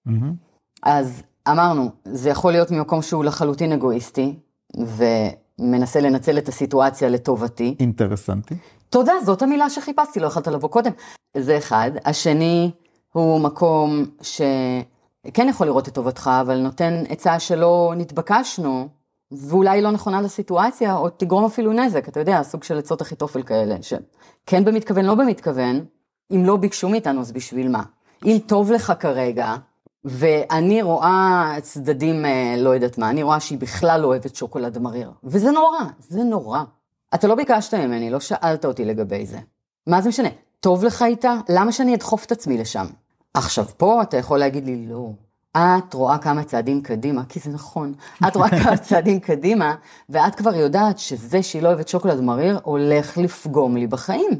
מהמם. 0.06 0.34
אז 0.82 1.22
אמרנו, 1.48 1.90
זה 2.04 2.30
יכול 2.30 2.52
להיות 2.52 2.70
ממקום 2.70 3.02
שהוא 3.02 3.24
לחלוטין 3.24 3.72
אגואיסטי, 3.72 4.34
ומנסה 4.76 6.00
לנצל 6.00 6.38
את 6.38 6.48
הסיטואציה 6.48 7.08
לטובתי. 7.08 7.76
אינטרסנטי. 7.80 8.54
תודה, 8.90 9.12
זאת 9.24 9.42
המילה 9.42 9.70
שחיפשתי, 9.70 10.20
לא 10.20 10.26
יכולת 10.26 10.48
לבוא 10.48 10.68
קודם. 10.68 10.92
זה 11.36 11.58
אחד. 11.58 11.90
השני 12.04 12.70
הוא 13.12 13.40
מקום 13.40 14.04
שכן 15.26 15.48
יכול 15.48 15.66
לראות 15.66 15.88
את 15.88 15.94
טובתך, 15.94 16.30
אבל 16.40 16.58
נותן 16.58 17.02
עצה 17.08 17.38
שלא 17.38 17.92
נתבקשנו, 17.96 18.88
ואולי 19.32 19.82
לא 19.82 19.90
נכונה 19.90 20.20
לסיטואציה, 20.20 20.96
או 20.96 21.10
תגרום 21.10 21.44
אפילו 21.44 21.72
נזק, 21.72 22.08
אתה 22.08 22.20
יודע, 22.20 22.42
סוג 22.42 22.64
של 22.64 22.78
עצות 22.78 23.02
אחיתופל 23.02 23.42
כאלה, 23.42 23.76
שכן 23.82 24.64
במתכוון, 24.64 25.04
לא 25.04 25.14
במתכוון, 25.14 25.84
אם 26.32 26.44
לא 26.44 26.56
ביקשו 26.56 26.88
מאיתנו, 26.88 27.20
אז 27.20 27.32
בשביל 27.32 27.68
מה? 27.68 27.82
אם 28.24 28.38
טוב 28.46 28.72
לך 28.72 28.92
כרגע, 29.00 29.54
ואני 30.04 30.82
רואה 30.82 31.54
צדדים, 31.62 32.24
אה, 32.24 32.54
לא 32.58 32.70
יודעת 32.70 32.98
מה, 32.98 33.10
אני 33.10 33.22
רואה 33.22 33.40
שהיא 33.40 33.58
בכלל 33.58 34.00
לא 34.00 34.06
אוהבת 34.06 34.36
שוקולד 34.36 34.78
מריר, 34.78 35.10
וזה 35.24 35.50
נורא, 35.50 35.78
זה 35.98 36.22
נורא. 36.22 36.60
אתה 37.14 37.26
לא 37.26 37.34
ביקשת 37.34 37.74
ממני, 37.74 38.10
לא 38.10 38.20
שאלת 38.20 38.64
אותי 38.64 38.84
לגבי 38.84 39.26
זה. 39.26 39.38
מה 39.86 40.00
זה 40.00 40.08
משנה? 40.08 40.28
טוב 40.60 40.84
לך 40.84 41.02
איתה? 41.02 41.34
למה 41.48 41.72
שאני 41.72 41.94
אדחוף 41.94 42.24
את 42.24 42.32
עצמי 42.32 42.58
לשם? 42.58 42.86
עכשיו, 43.34 43.66
פה 43.76 44.02
אתה 44.02 44.16
יכול 44.16 44.38
להגיד 44.38 44.66
לי, 44.66 44.86
לא. 44.86 45.10
את 45.56 45.94
רואה 45.94 46.18
כמה 46.18 46.44
צעדים 46.44 46.82
קדימה, 46.82 47.24
כי 47.28 47.40
זה 47.40 47.50
נכון. 47.50 47.94
את 48.28 48.36
רואה 48.36 48.50
כמה 48.50 48.76
צעדים 48.88 49.20
קדימה, 49.20 49.74
ואת 50.08 50.34
כבר 50.34 50.54
יודעת 50.54 50.98
שזה 50.98 51.42
שהיא 51.42 51.62
לא 51.62 51.68
אוהבת 51.68 51.88
שוקולד 51.88 52.20
מריר, 52.20 52.60
הולך 52.62 53.18
לפגום 53.18 53.76
לי 53.76 53.86
בחיים. 53.86 54.30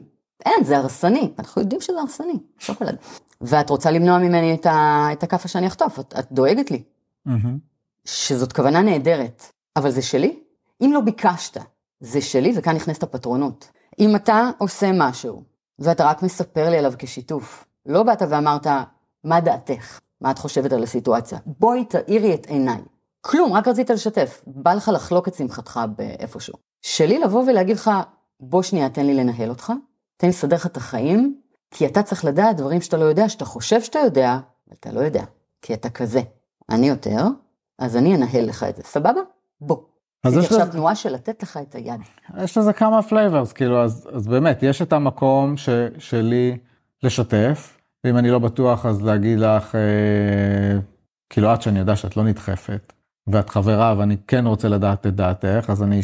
אין, 0.46 0.64
זה 0.64 0.78
הרסני. 0.78 1.32
אנחנו 1.38 1.62
יודעים 1.62 1.80
שזה 1.80 2.00
הרסני, 2.00 2.38
שוקולד. 2.58 2.96
ואת 3.40 3.70
רוצה 3.70 3.90
למנוע 3.90 4.18
ממני 4.18 4.54
את, 4.54 4.66
ה... 4.66 5.08
את 5.12 5.22
הכאפה 5.22 5.48
שאני 5.48 5.66
אחטוף, 5.66 6.00
את, 6.00 6.14
את 6.18 6.32
דואגת 6.32 6.70
לי. 6.70 6.82
שזאת 8.04 8.52
כוונה 8.52 8.82
נהדרת, 8.82 9.42
אבל 9.76 9.90
זה 9.90 10.02
שלי? 10.02 10.38
אם 10.82 10.90
לא 10.92 11.00
ביקשת, 11.00 11.56
זה 12.00 12.20
שלי, 12.20 12.52
וכאן 12.56 12.76
נכנסת 12.76 13.02
הפטרונות. 13.02 13.70
אם 13.98 14.16
אתה 14.16 14.50
עושה 14.58 14.90
משהו, 14.94 15.42
ואתה 15.78 16.04
רק 16.04 16.22
מספר 16.22 16.70
לי 16.70 16.78
עליו 16.78 16.92
כשיתוף, 16.98 17.64
לא 17.86 18.02
באת 18.02 18.22
ואמרת, 18.30 18.66
מה 19.24 19.40
דעתך? 19.40 20.00
מה 20.20 20.30
את 20.30 20.38
חושבת 20.38 20.72
על 20.72 20.82
הסיטואציה? 20.82 21.38
בואי 21.46 21.84
תאירי 21.84 22.34
את 22.34 22.46
עיניי. 22.46 22.80
כלום, 23.20 23.52
רק 23.52 23.68
רצית 23.68 23.90
לשתף. 23.90 24.42
בא 24.46 24.74
לך 24.74 24.90
לחלוק 24.94 25.28
את 25.28 25.34
שמחתך 25.34 25.80
באיפשהו. 25.96 26.54
שלי 26.82 27.18
לבוא 27.18 27.44
ולהגיד 27.46 27.76
לך, 27.76 27.90
בוא 28.40 28.62
שנייה, 28.62 28.88
תן 28.88 29.06
לי 29.06 29.14
לנהל 29.14 29.48
אותך, 29.48 29.72
תן 30.16 30.26
לי 30.26 30.30
לסדר 30.30 30.56
לך 30.56 30.66
את 30.66 30.76
החיים, 30.76 31.40
כי 31.70 31.86
אתה 31.86 32.02
צריך 32.02 32.24
לדעת 32.24 32.56
דברים 32.56 32.80
שאתה 32.80 32.96
לא 32.96 33.04
יודע, 33.04 33.28
שאתה 33.28 33.44
חושב 33.44 33.82
שאתה 33.82 33.98
יודע, 33.98 34.38
ואתה 34.68 34.92
לא 34.92 35.00
יודע, 35.00 35.24
כי 35.62 35.74
אתה 35.74 35.90
כזה. 35.90 36.20
אני 36.70 36.88
יותר, 36.88 37.24
אז 37.78 37.96
אני 37.96 38.14
אנהל 38.14 38.44
לך 38.46 38.62
את 38.62 38.76
זה, 38.76 38.82
סבבה? 38.82 39.20
בוא. 39.60 39.76
אז 40.24 40.36
יש 40.36 40.44
עכשיו 40.44 40.58
לזה- 40.60 40.72
תנועה 40.72 40.94
של 40.94 41.12
לתת 41.12 41.42
לך 41.42 41.56
את 41.56 41.74
היד. 41.74 42.00
יש 42.42 42.58
לזה 42.58 42.72
כמה 42.72 43.02
flavors, 43.02 43.52
כאילו, 43.52 43.84
אז, 43.84 44.08
אז 44.12 44.26
באמת, 44.26 44.62
יש 44.62 44.82
את 44.82 44.92
המקום 44.92 45.56
ש, 45.56 45.68
שלי 45.98 46.58
לשתף, 47.02 47.73
ואם 48.04 48.18
אני 48.18 48.30
לא 48.30 48.38
בטוח, 48.38 48.86
אז 48.86 49.02
להגיד 49.02 49.38
לך, 49.38 49.74
אה, 49.74 50.78
כאילו, 51.30 51.54
את 51.54 51.62
שאני 51.62 51.78
יודע 51.78 51.96
שאת 51.96 52.16
לא 52.16 52.24
נדחפת, 52.24 52.92
ואת 53.26 53.50
חברה, 53.50 53.94
ואני 53.98 54.16
כן 54.26 54.46
רוצה 54.46 54.68
לדעת 54.68 55.06
את 55.06 55.14
דעתך, 55.14 55.64
אז 55.68 55.82
אני, 55.82 56.00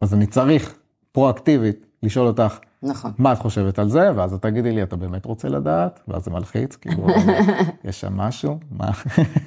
אז 0.00 0.14
אני 0.14 0.26
צריך 0.26 0.74
פרואקטיבית 1.12 1.86
לשאול 2.02 2.26
אותך, 2.26 2.58
נכון. 2.82 3.12
מה 3.18 3.32
את 3.32 3.38
חושבת 3.38 3.78
על 3.78 3.88
זה? 3.88 4.10
ואז 4.16 4.34
את 4.34 4.42
תגידי 4.42 4.72
לי, 4.72 4.82
אתה 4.82 4.96
באמת 4.96 5.24
רוצה 5.24 5.48
לדעת? 5.48 6.00
ואז 6.08 6.24
זה 6.24 6.30
מלחיץ, 6.30 6.76
כאילו, 6.76 7.06
יש 7.84 8.00
שם 8.00 8.16
משהו? 8.16 8.58
מה? 8.70 8.90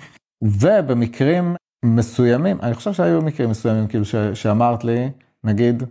ובמקרים 0.62 1.56
מסוימים, 1.86 2.58
אני 2.62 2.74
חושב 2.74 2.94
שהיו 2.94 3.22
מקרים 3.22 3.50
מסוימים, 3.50 3.88
כאילו, 3.88 4.06
ש, 4.06 4.16
שאמרת 4.16 4.84
לי, 4.84 5.10
נגיד, 5.44 5.84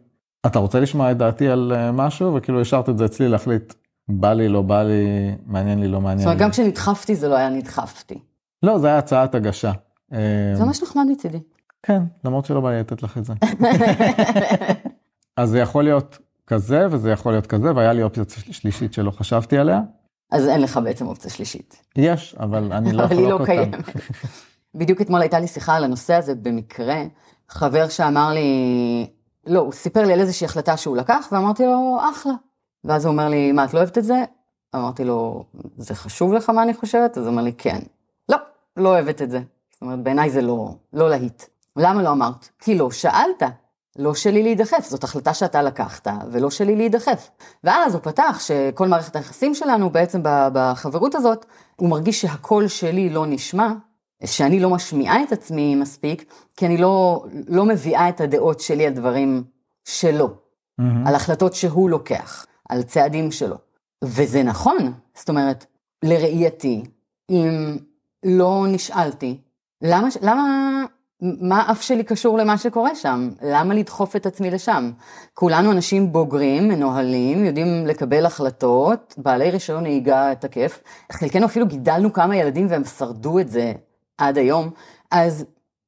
אתה 0.47 0.59
רוצה 0.59 0.80
לשמוע 0.80 1.11
את 1.11 1.16
דעתי 1.16 1.49
על 1.49 1.73
אה, 1.76 1.92
משהו? 1.92 2.35
וכאילו 2.35 2.61
השארת 2.61 2.88
את 2.88 2.99
זה 2.99 3.04
אצלי 3.04 3.28
להחליט, 3.28 3.75
בא 4.09 4.33
לי, 4.33 4.49
לא 4.49 4.63
בא 4.63 4.83
לי, 4.83 5.35
מעניין 5.47 5.81
לי, 5.81 5.89
לא 5.89 5.99
זאת 5.99 6.03
מעניין 6.05 6.29
אומרת, 6.29 6.39
לי. 6.39 6.45
גם 6.45 6.51
כשנדחפתי 6.51 7.15
זה 7.15 7.29
לא 7.29 7.37
היה 7.37 7.49
נדחפתי. 7.49 8.19
לא, 8.63 8.79
זה 8.79 8.87
היה 8.87 8.99
הצעת 8.99 9.35
הגשה. 9.35 9.73
אה, 10.13 10.19
זה 10.55 10.65
ממש 10.65 10.83
נחמד 10.83 11.05
מצידי. 11.11 11.41
כן, 11.83 12.03
למרות 12.25 12.45
שלא 12.45 12.61
בא 12.61 12.71
לי 12.71 12.81
לתת 12.81 13.03
לך 13.03 13.19
את 13.19 13.25
זה. 13.25 13.33
אז 15.37 15.51
זה 15.51 15.59
יכול 15.59 15.85
להיות 15.85 16.19
כזה, 16.47 16.87
וזה 16.91 17.11
יכול 17.11 17.33
להיות 17.33 17.47
כזה, 17.47 17.75
והיה 17.75 17.93
לי 17.93 18.03
אופציה 18.03 18.25
שלישית 18.51 18.93
שלא 18.93 19.11
חשבתי 19.11 19.59
עליה. 19.59 19.81
אז 20.33 20.49
אין 20.49 20.61
לך 20.61 20.81
בעצם 20.85 21.07
אופציה 21.07 21.31
שלישית. 21.31 21.83
יש, 21.97 22.37
אבל 22.41 22.73
אני 22.73 22.93
לא 22.93 23.05
אבל 23.05 23.17
היא 23.19 23.27
אחלוק 23.27 23.31
לא 23.31 23.35
אותה. 23.35 23.45
קיימת. 23.45 23.85
בדיוק 24.75 25.01
אתמול 25.01 25.21
הייתה 25.21 25.39
לי 25.39 25.47
שיחה 25.47 25.75
על 25.77 25.85
הנושא 25.85 26.15
הזה 26.15 26.35
במקרה, 26.35 27.03
חבר 27.49 27.89
שאמר 27.89 28.33
לי, 28.33 28.47
לא, 29.47 29.61
הוא 29.61 29.73
סיפר 29.73 30.03
לי 30.07 30.13
על 30.13 30.21
איזושהי 30.21 30.45
החלטה 30.45 30.77
שהוא 30.77 30.97
לקח, 30.97 31.29
ואמרתי 31.33 31.63
לו, 31.67 31.99
אחלה. 32.13 32.33
ואז 32.85 33.05
הוא 33.05 33.12
אומר 33.12 33.29
לי, 33.29 33.53
מה, 33.53 33.64
את 33.64 33.75
לא 33.75 33.79
אוהבת 33.79 33.99
את 33.99 34.05
זה? 34.05 34.25
אמרתי 34.75 35.05
לו, 35.05 35.45
זה 35.76 35.95
חשוב 35.95 36.33
לך 36.33 36.50
מה 36.50 36.62
אני 36.62 36.75
חושבת? 36.75 37.19
אז 37.19 37.25
הוא 37.25 37.31
אומר 37.33 37.43
לי, 37.43 37.53
כן. 37.53 37.79
לא, 38.29 38.37
לא 38.76 38.88
אוהבת 38.88 39.23
את 39.23 39.31
זה. 39.31 39.41
זאת 39.73 39.83
אומרת, 39.83 39.99
בעיניי 39.99 40.31
זה 40.31 40.43
לא, 40.43 40.75
לא 40.93 41.11
להיט. 41.11 41.43
למה 41.76 42.03
לא 42.03 42.11
אמרת? 42.11 42.49
כי 42.59 42.79
לא 42.79 42.91
שאלת. 42.91 43.43
לא 43.99 44.14
שלי 44.14 44.43
להידחף, 44.43 44.87
זאת 44.88 45.05
החלטה 45.05 45.35
שאתה 45.35 45.62
לקחת, 45.62 46.09
ולא 46.31 46.50
שלי 46.50 46.76
להידחף. 46.76 47.31
ואז 47.64 47.95
הוא 47.95 48.03
פתח 48.03 48.38
שכל 48.41 48.88
מערכת 48.88 49.17
היחסים 49.17 49.55
שלנו, 49.55 49.91
בעצם 49.91 50.21
בחברות 50.25 51.14
הזאת, 51.14 51.47
הוא 51.76 51.88
מרגיש 51.88 52.21
שהקול 52.21 52.69
שלי 52.69 53.11
לא 53.11 53.26
נשמע, 53.26 53.73
שאני 54.25 54.61
לא 54.61 54.71
משמיעה 54.71 55.23
את 55.23 55.33
עצמי 55.33 55.75
מספיק, 55.75 56.33
כי 56.57 56.67
אני 56.67 56.76
לא, 56.76 57.25
לא 57.49 57.64
מביאה 57.64 58.09
את 58.09 58.21
הדעות 58.21 58.61
שלי 58.61 58.87
על 58.87 58.93
דברים 58.93 59.45
שלו, 59.85 60.31
מהמם. 60.79 61.07
על 61.07 61.14
החלטות 61.14 61.55
שהוא 61.55 61.91
לוקח, 61.91 62.47
על 62.68 62.83
צעדים 62.83 63.30
שלו. 63.33 63.56
וזה 64.04 64.42
נכון, 64.42 64.92
זאת 65.14 65.28
אומרת, 65.28 65.66
לראייתי, 66.04 66.83
אם 67.30 67.76
לא 68.25 68.64
נשאלתי? 68.68 69.40
למה, 69.83 70.09
למה, 70.23 70.44
מה 71.21 71.62
האף 71.62 71.83
שלי 71.83 72.04
קשור 72.04 72.38
למה 72.38 72.59
שקורה 72.59 72.94
שם? 72.94 73.30
למה 73.42 73.75
לדחוף 73.75 74.16
את 74.16 74.26
עצמי 74.26 74.50
לשם? 74.50 74.90
כולנו 75.35 75.73
אנשים 75.73 76.12
בוגרים, 76.12 76.68
מנוהלים, 76.68 77.44
יודעים 77.44 77.87
לקבל 77.87 78.26
החלטות, 78.26 79.14
בעלי 79.16 79.50
רישיון 79.50 79.83
נהיגה 79.83 80.35
תקף. 80.35 80.83
חלקנו 81.12 81.47
אפילו 81.47 81.66
גידלנו 81.66 82.12
כמה 82.12 82.37
ילדים 82.37 82.66
והם 82.71 82.85
שרדו 82.85 83.38
את 83.38 83.50
זה 83.50 83.73
עד 84.18 84.38
היום. 84.38 84.71
אז 85.11 85.44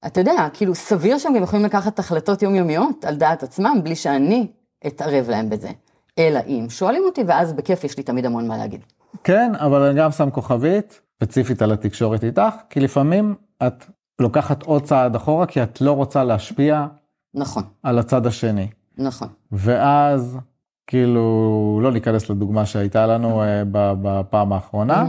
אתה 0.06 0.20
יודע, 0.20 0.48
כאילו 0.52 0.74
סביר 0.74 1.18
שהם 1.18 1.34
גם 1.34 1.42
יכולים 1.42 1.64
לקחת 1.64 1.98
החלטות 1.98 2.42
יומיומיות 2.42 3.04
על 3.04 3.16
דעת 3.16 3.42
עצמם, 3.42 3.80
בלי 3.82 3.96
שאני 3.96 4.46
אתערב 4.86 5.30
להם 5.30 5.50
בזה. 5.50 5.70
אלא 6.18 6.40
אם 6.46 6.66
שואלים 6.68 7.02
אותי, 7.06 7.22
ואז 7.26 7.52
בכיף 7.52 7.84
יש 7.84 7.96
לי 7.96 8.02
תמיד 8.02 8.26
המון 8.26 8.48
מה 8.48 8.56
להגיד. 8.56 8.80
כן, 9.24 9.52
אבל 9.54 9.82
אני 9.82 10.00
גם 10.00 10.10
שם 10.10 10.30
כוכבית, 10.30 11.00
ספציפית 11.16 11.62
על 11.62 11.72
התקשורת 11.72 12.24
איתך, 12.24 12.54
כי 12.70 12.80
לפעמים 12.80 13.34
את 13.66 13.84
לוקחת 14.18 14.62
עוד 14.62 14.82
צעד 14.82 15.16
אחורה, 15.16 15.46
כי 15.46 15.62
את 15.62 15.80
לא 15.80 15.92
רוצה 15.92 16.24
להשפיע 16.24 16.86
נכון, 17.34 17.62
על 17.82 17.98
הצד 17.98 18.26
השני. 18.26 18.68
נכון. 18.98 19.28
ואז, 19.52 20.38
כאילו, 20.86 21.80
לא 21.82 21.92
ניכנס 21.92 22.30
לדוגמה 22.30 22.66
שהייתה 22.66 23.06
לנו 23.06 23.42
אה, 23.42 23.62
בפעם 23.72 24.52
האחרונה. 24.52 25.08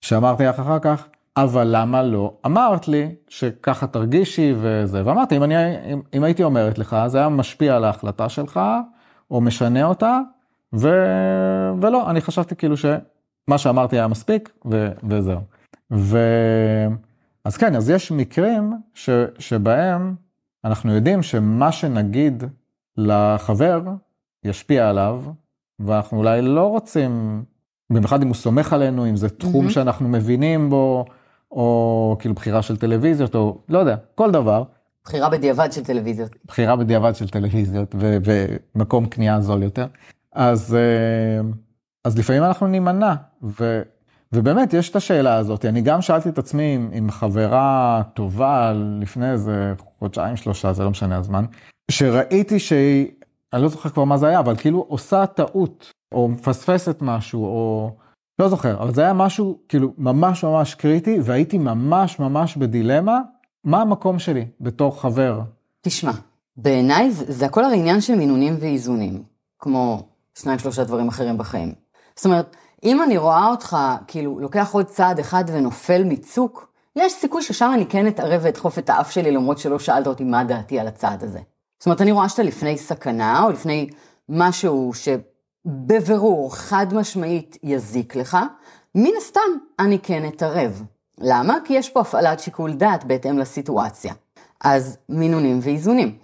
שאמרתי 0.00 0.44
לך 0.44 0.60
אחר 0.60 0.78
כך, 0.78 1.06
אבל 1.36 1.68
למה 1.70 2.02
לא 2.02 2.34
אמרת 2.46 2.88
לי 2.88 3.14
שככה 3.28 3.86
תרגישי 3.86 4.54
וזה, 4.60 5.02
ואמרתי, 5.06 5.36
אם, 5.36 5.42
אני, 5.42 5.54
אם, 5.92 6.00
אם 6.14 6.24
הייתי 6.24 6.44
אומרת 6.44 6.78
לך, 6.78 6.96
זה 7.06 7.18
היה 7.18 7.28
משפיע 7.28 7.76
על 7.76 7.84
ההחלטה 7.84 8.28
שלך, 8.28 8.60
או 9.30 9.40
משנה 9.40 9.84
אותה, 9.84 10.20
ו, 10.74 10.88
ולא, 11.82 12.10
אני 12.10 12.20
חשבתי 12.20 12.56
כאילו 12.56 12.76
שמה 12.76 13.58
שאמרתי 13.58 13.96
היה 13.96 14.08
מספיק, 14.08 14.50
ו, 14.70 14.88
וזהו. 15.08 15.40
ו, 15.92 16.18
אז 17.44 17.56
כן, 17.56 17.76
אז 17.76 17.90
יש 17.90 18.12
מקרים 18.12 18.72
ש, 18.94 19.10
שבהם 19.38 20.14
אנחנו 20.64 20.94
יודעים 20.94 21.22
שמה 21.22 21.72
שנגיד 21.72 22.44
לחבר 22.96 23.82
ישפיע 24.44 24.88
עליו, 24.88 25.22
ואנחנו 25.80 26.18
אולי 26.18 26.42
לא 26.42 26.66
רוצים, 26.70 27.44
במיוחד 27.92 28.22
אם 28.22 28.28
הוא 28.28 28.34
סומך 28.34 28.72
עלינו, 28.72 29.08
אם 29.08 29.16
זה 29.16 29.28
תחום 29.28 29.54
מהמם. 29.54 29.70
שאנחנו 29.70 30.08
מבינים 30.08 30.70
בו, 30.70 31.04
או 31.50 32.16
כאילו 32.18 32.34
בחירה 32.34 32.62
של 32.62 32.76
טלוויזיות, 32.76 33.34
או 33.34 33.58
לא 33.68 33.78
יודע, 33.78 33.96
כל 34.14 34.30
דבר, 34.30 34.64
בחירה 35.04 35.30
בדיעבד 35.30 35.72
של 35.72 35.84
טלוויזיות. 35.84 36.30
בחירה 36.44 36.76
בדיעבד 36.76 37.14
של 37.14 37.28
טלוויזיות 37.28 37.94
ו- 37.98 38.16
ומקום 38.74 39.06
קנייה 39.06 39.40
זול 39.40 39.62
יותר. 39.62 39.86
אז, 40.32 40.74
אה, 40.74 41.50
אז 42.04 42.18
לפעמים 42.18 42.42
אנחנו 42.42 42.66
נימנע, 42.66 43.14
ו, 43.42 43.82
ובאמת 44.32 44.72
יש 44.72 44.90
את 44.90 44.96
השאלה 44.96 45.36
הזאת. 45.36 45.64
אני 45.64 45.80
גם 45.80 46.02
שאלתי 46.02 46.28
את 46.28 46.38
עצמי 46.38 46.74
עם, 46.74 46.90
עם 46.92 47.10
חברה 47.10 48.02
טובה 48.14 48.72
לפני 49.00 49.32
איזה 49.32 49.72
חודשיים 49.98 50.36
שלושה, 50.36 50.72
זה 50.72 50.84
לא 50.84 50.90
משנה 50.90 51.16
הזמן, 51.16 51.44
שראיתי 51.90 52.58
שהיא, 52.58 53.08
אני 53.52 53.62
לא 53.62 53.68
זוכר 53.68 53.88
כבר 53.88 54.04
מה 54.04 54.16
זה 54.16 54.28
היה, 54.28 54.38
אבל 54.38 54.56
כאילו 54.56 54.86
עושה 54.88 55.26
טעות, 55.26 55.92
או 56.12 56.28
מפספסת 56.28 56.96
משהו, 57.00 57.44
או 57.44 57.90
לא 58.38 58.48
זוכר, 58.48 58.82
אבל 58.82 58.94
זה 58.94 59.02
היה 59.02 59.12
משהו 59.12 59.58
כאילו 59.68 59.92
ממש 59.98 60.44
ממש 60.44 60.74
קריטי, 60.74 61.18
והייתי 61.22 61.58
ממש 61.58 62.18
ממש 62.18 62.56
בדילמה, 62.56 63.20
מה 63.64 63.80
המקום 63.80 64.18
שלי 64.18 64.46
בתור 64.60 65.00
חבר 65.00 65.40
תשמע, 65.80 66.12
בעיניי 66.56 67.10
זה, 67.10 67.24
זה 67.28 67.46
הכל 67.46 67.64
הרי 67.64 67.78
עניין 67.78 68.00
של 68.00 68.14
מינונים 68.14 68.56
ואיזונים, 68.60 69.22
כמו 69.58 70.11
שניים 70.38 70.58
שלושה 70.58 70.84
דברים 70.84 71.08
אחרים 71.08 71.38
בחיים. 71.38 71.74
זאת 72.16 72.24
אומרת, 72.24 72.56
אם 72.84 73.02
אני 73.02 73.18
רואה 73.18 73.48
אותך 73.48 73.76
כאילו 74.06 74.40
לוקח 74.40 74.72
עוד 74.72 74.86
צעד 74.86 75.18
אחד 75.18 75.44
ונופל 75.46 76.04
מצוק, 76.04 76.72
יש 76.96 77.12
סיכוי 77.12 77.42
ששם 77.42 77.70
אני 77.74 77.86
כן 77.86 78.06
אתערב 78.06 78.40
ואדחוף 78.44 78.78
את 78.78 78.90
האף 78.90 79.10
שלי 79.10 79.30
למרות 79.30 79.58
שלא 79.58 79.78
שאלת 79.78 80.06
אותי 80.06 80.24
מה 80.24 80.44
דעתי 80.44 80.78
על 80.78 80.86
הצעד 80.86 81.24
הזה. 81.24 81.40
זאת 81.78 81.86
אומרת, 81.86 82.00
אני 82.00 82.12
רואה 82.12 82.28
שאתה 82.28 82.42
לפני 82.42 82.78
סכנה 82.78 83.42
או 83.42 83.50
לפני 83.50 83.90
משהו 84.28 84.92
שבבירור 84.94 86.56
חד 86.56 86.86
משמעית 86.94 87.58
יזיק 87.62 88.16
לך, 88.16 88.36
מן 88.94 89.10
הסתם 89.18 89.40
אני 89.78 89.98
כן 89.98 90.28
אתערב. 90.28 90.82
למה? 91.18 91.56
כי 91.64 91.74
יש 91.74 91.90
פה 91.90 92.00
הפעלת 92.00 92.40
שיקול 92.40 92.72
דעת 92.72 93.04
בהתאם 93.04 93.38
לסיטואציה. 93.38 94.14
אז 94.60 94.98
מינונים 95.08 95.58
ואיזונים. 95.62 96.18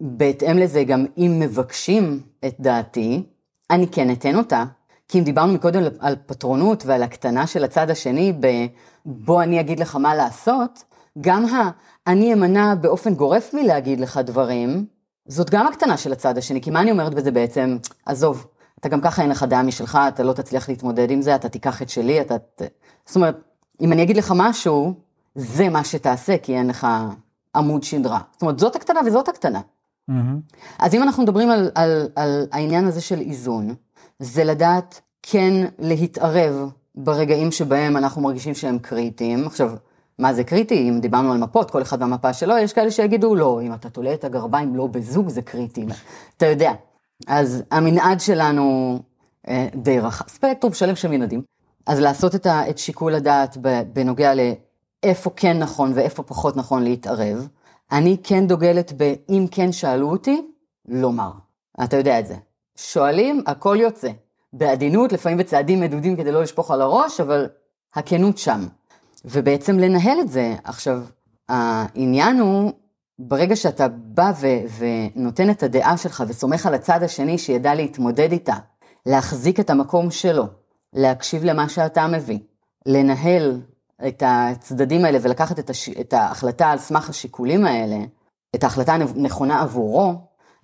ובהתאם 0.00 0.58
לזה 0.58 0.84
גם 0.84 1.06
אם 1.18 1.36
מבקשים 1.40 2.20
את 2.46 2.54
דעתי, 2.60 3.22
אני 3.70 3.88
כן 3.88 4.10
אתן 4.10 4.36
אותה. 4.36 4.64
כי 5.08 5.18
אם 5.18 5.24
דיברנו 5.24 5.52
מקודם 5.52 5.82
על 5.98 6.16
פטרונות 6.26 6.86
ועל 6.86 7.02
הקטנה 7.02 7.46
של 7.46 7.64
הצד 7.64 7.90
השני, 7.90 8.32
בוא 9.06 9.42
אני 9.42 9.60
אגיד 9.60 9.80
לך 9.80 9.96
מה 9.96 10.14
לעשות, 10.14 10.84
גם 11.20 11.46
ה... 11.46 11.70
אני 12.06 12.32
אמנע 12.32 12.74
באופן 12.74 13.14
גורף 13.14 13.54
מלהגיד 13.54 14.00
לך 14.00 14.20
דברים, 14.24 14.86
זאת 15.26 15.50
גם 15.50 15.66
הקטנה 15.66 15.96
של 15.96 16.12
הצד 16.12 16.38
השני, 16.38 16.60
כי 16.60 16.70
מה 16.70 16.80
אני 16.80 16.90
אומרת 16.90 17.14
בזה 17.14 17.30
בעצם? 17.30 17.78
עזוב, 18.06 18.46
אתה 18.80 18.88
גם 18.88 19.00
ככה 19.00 19.22
אין 19.22 19.30
לך 19.30 19.42
דעה 19.42 19.62
משלך, 19.62 19.98
אתה 20.08 20.22
לא 20.22 20.32
תצליח 20.32 20.68
להתמודד 20.68 21.10
עם 21.10 21.22
זה, 21.22 21.34
אתה 21.34 21.48
תיקח 21.48 21.82
את 21.82 21.88
שלי, 21.88 22.20
אתה... 22.20 22.34
זאת 23.06 23.16
אומרת, 23.16 23.36
אם 23.80 23.92
אני 23.92 24.02
אגיד 24.02 24.16
לך 24.16 24.32
משהו, 24.36 24.94
זה 25.34 25.68
מה 25.68 25.84
שתעשה, 25.84 26.38
כי 26.38 26.56
אין 26.56 26.66
לך 26.66 26.86
עמוד 27.56 27.82
שדרה. 27.82 28.20
זאת 28.32 28.42
אומרת, 28.42 28.58
זאת 28.58 28.76
הקטנה 28.76 29.00
וזאת 29.06 29.28
הקטנה. 29.28 29.60
אז 30.78 30.94
אם 30.94 31.02
אנחנו 31.02 31.22
מדברים 31.22 31.50
על, 31.50 31.70
על, 31.74 32.08
על 32.16 32.46
העניין 32.52 32.84
הזה 32.84 33.00
של 33.00 33.20
איזון, 33.20 33.74
זה 34.18 34.44
לדעת 34.44 35.00
כן 35.22 35.66
להתערב 35.78 36.70
ברגעים 36.94 37.50
שבהם 37.50 37.96
אנחנו 37.96 38.22
מרגישים 38.22 38.54
שהם 38.54 38.78
קריטיים. 38.78 39.46
עכשיו, 39.46 39.72
מה 40.18 40.34
זה 40.34 40.44
קריטי? 40.44 40.88
אם 40.88 41.00
דיברנו 41.00 41.32
על 41.32 41.38
מפות, 41.38 41.70
כל 41.70 41.82
אחד 41.82 42.02
והמפה 42.02 42.32
שלו, 42.32 42.58
יש 42.58 42.72
כאלה 42.72 42.90
שיגידו, 42.90 43.34
לא, 43.34 43.60
אם 43.62 43.74
אתה 43.74 43.90
תולה 43.90 44.14
את 44.14 44.24
הגרביים 44.24 44.76
לא 44.76 44.86
בזוג, 44.86 45.28
זה 45.28 45.42
קריטי. 45.42 45.86
אתה 46.36 46.46
יודע. 46.46 46.72
אז 47.26 47.62
המנעד 47.70 48.20
שלנו 48.20 48.98
אה, 49.48 49.68
די 49.74 50.00
רחב, 50.00 50.28
ספקטרום 50.28 50.74
שלם 50.74 50.96
של 50.96 51.08
מנעדים. 51.08 51.42
אז 51.86 52.00
לעשות 52.00 52.34
את, 52.34 52.46
ה, 52.46 52.70
את 52.70 52.78
שיקול 52.78 53.14
הדעת 53.14 53.56
בנוגע 53.92 54.32
לאיפה 54.34 55.30
כן 55.36 55.58
נכון 55.58 55.92
ואיפה 55.94 56.22
פחות 56.22 56.56
נכון 56.56 56.82
להתערב. 56.82 57.48
אני 57.92 58.16
כן 58.22 58.46
דוגלת 58.46 58.92
ב"אם 58.96 59.46
כן 59.50 59.72
שאלו 59.72 60.10
אותי", 60.10 60.46
לומר. 60.88 61.30
אתה 61.84 61.96
יודע 61.96 62.18
את 62.18 62.26
זה. 62.26 62.34
שואלים, 62.76 63.42
הכל 63.46 63.76
יוצא. 63.80 64.08
בעדינות, 64.52 65.12
לפעמים 65.12 65.38
בצעדים 65.38 65.80
מדודים 65.80 66.16
כדי 66.16 66.32
לא 66.32 66.42
לשפוך 66.42 66.70
על 66.70 66.80
הראש, 66.80 67.20
אבל 67.20 67.46
הכנות 67.94 68.38
שם. 68.38 68.66
ובעצם 69.24 69.78
לנהל 69.78 70.20
את 70.20 70.28
זה. 70.28 70.54
עכשיו, 70.64 71.02
העניין 71.48 72.40
הוא, 72.40 72.72
ברגע 73.18 73.56
שאתה 73.56 73.88
בא 73.88 74.32
ו- 74.40 74.86
ונותן 75.16 75.50
את 75.50 75.62
הדעה 75.62 75.96
שלך 75.96 76.24
וסומך 76.28 76.66
על 76.66 76.74
הצד 76.74 77.02
השני 77.02 77.38
שידע 77.38 77.74
להתמודד 77.74 78.32
איתה, 78.32 78.54
להחזיק 79.06 79.60
את 79.60 79.70
המקום 79.70 80.10
שלו, 80.10 80.44
להקשיב 80.92 81.44
למה 81.44 81.68
שאתה 81.68 82.06
מביא, 82.06 82.38
לנהל 82.86 83.60
את 84.08 84.22
הצדדים 84.26 85.04
האלה 85.04 85.18
ולקחת 85.22 85.58
את, 85.58 85.70
הש... 85.70 85.88
את 85.88 86.12
ההחלטה 86.12 86.70
על 86.70 86.78
סמך 86.78 87.10
השיקולים 87.10 87.64
האלה, 87.64 87.96
את 88.54 88.64
ההחלטה 88.64 88.94
הנכונה 88.94 89.62
עבורו, 89.62 90.14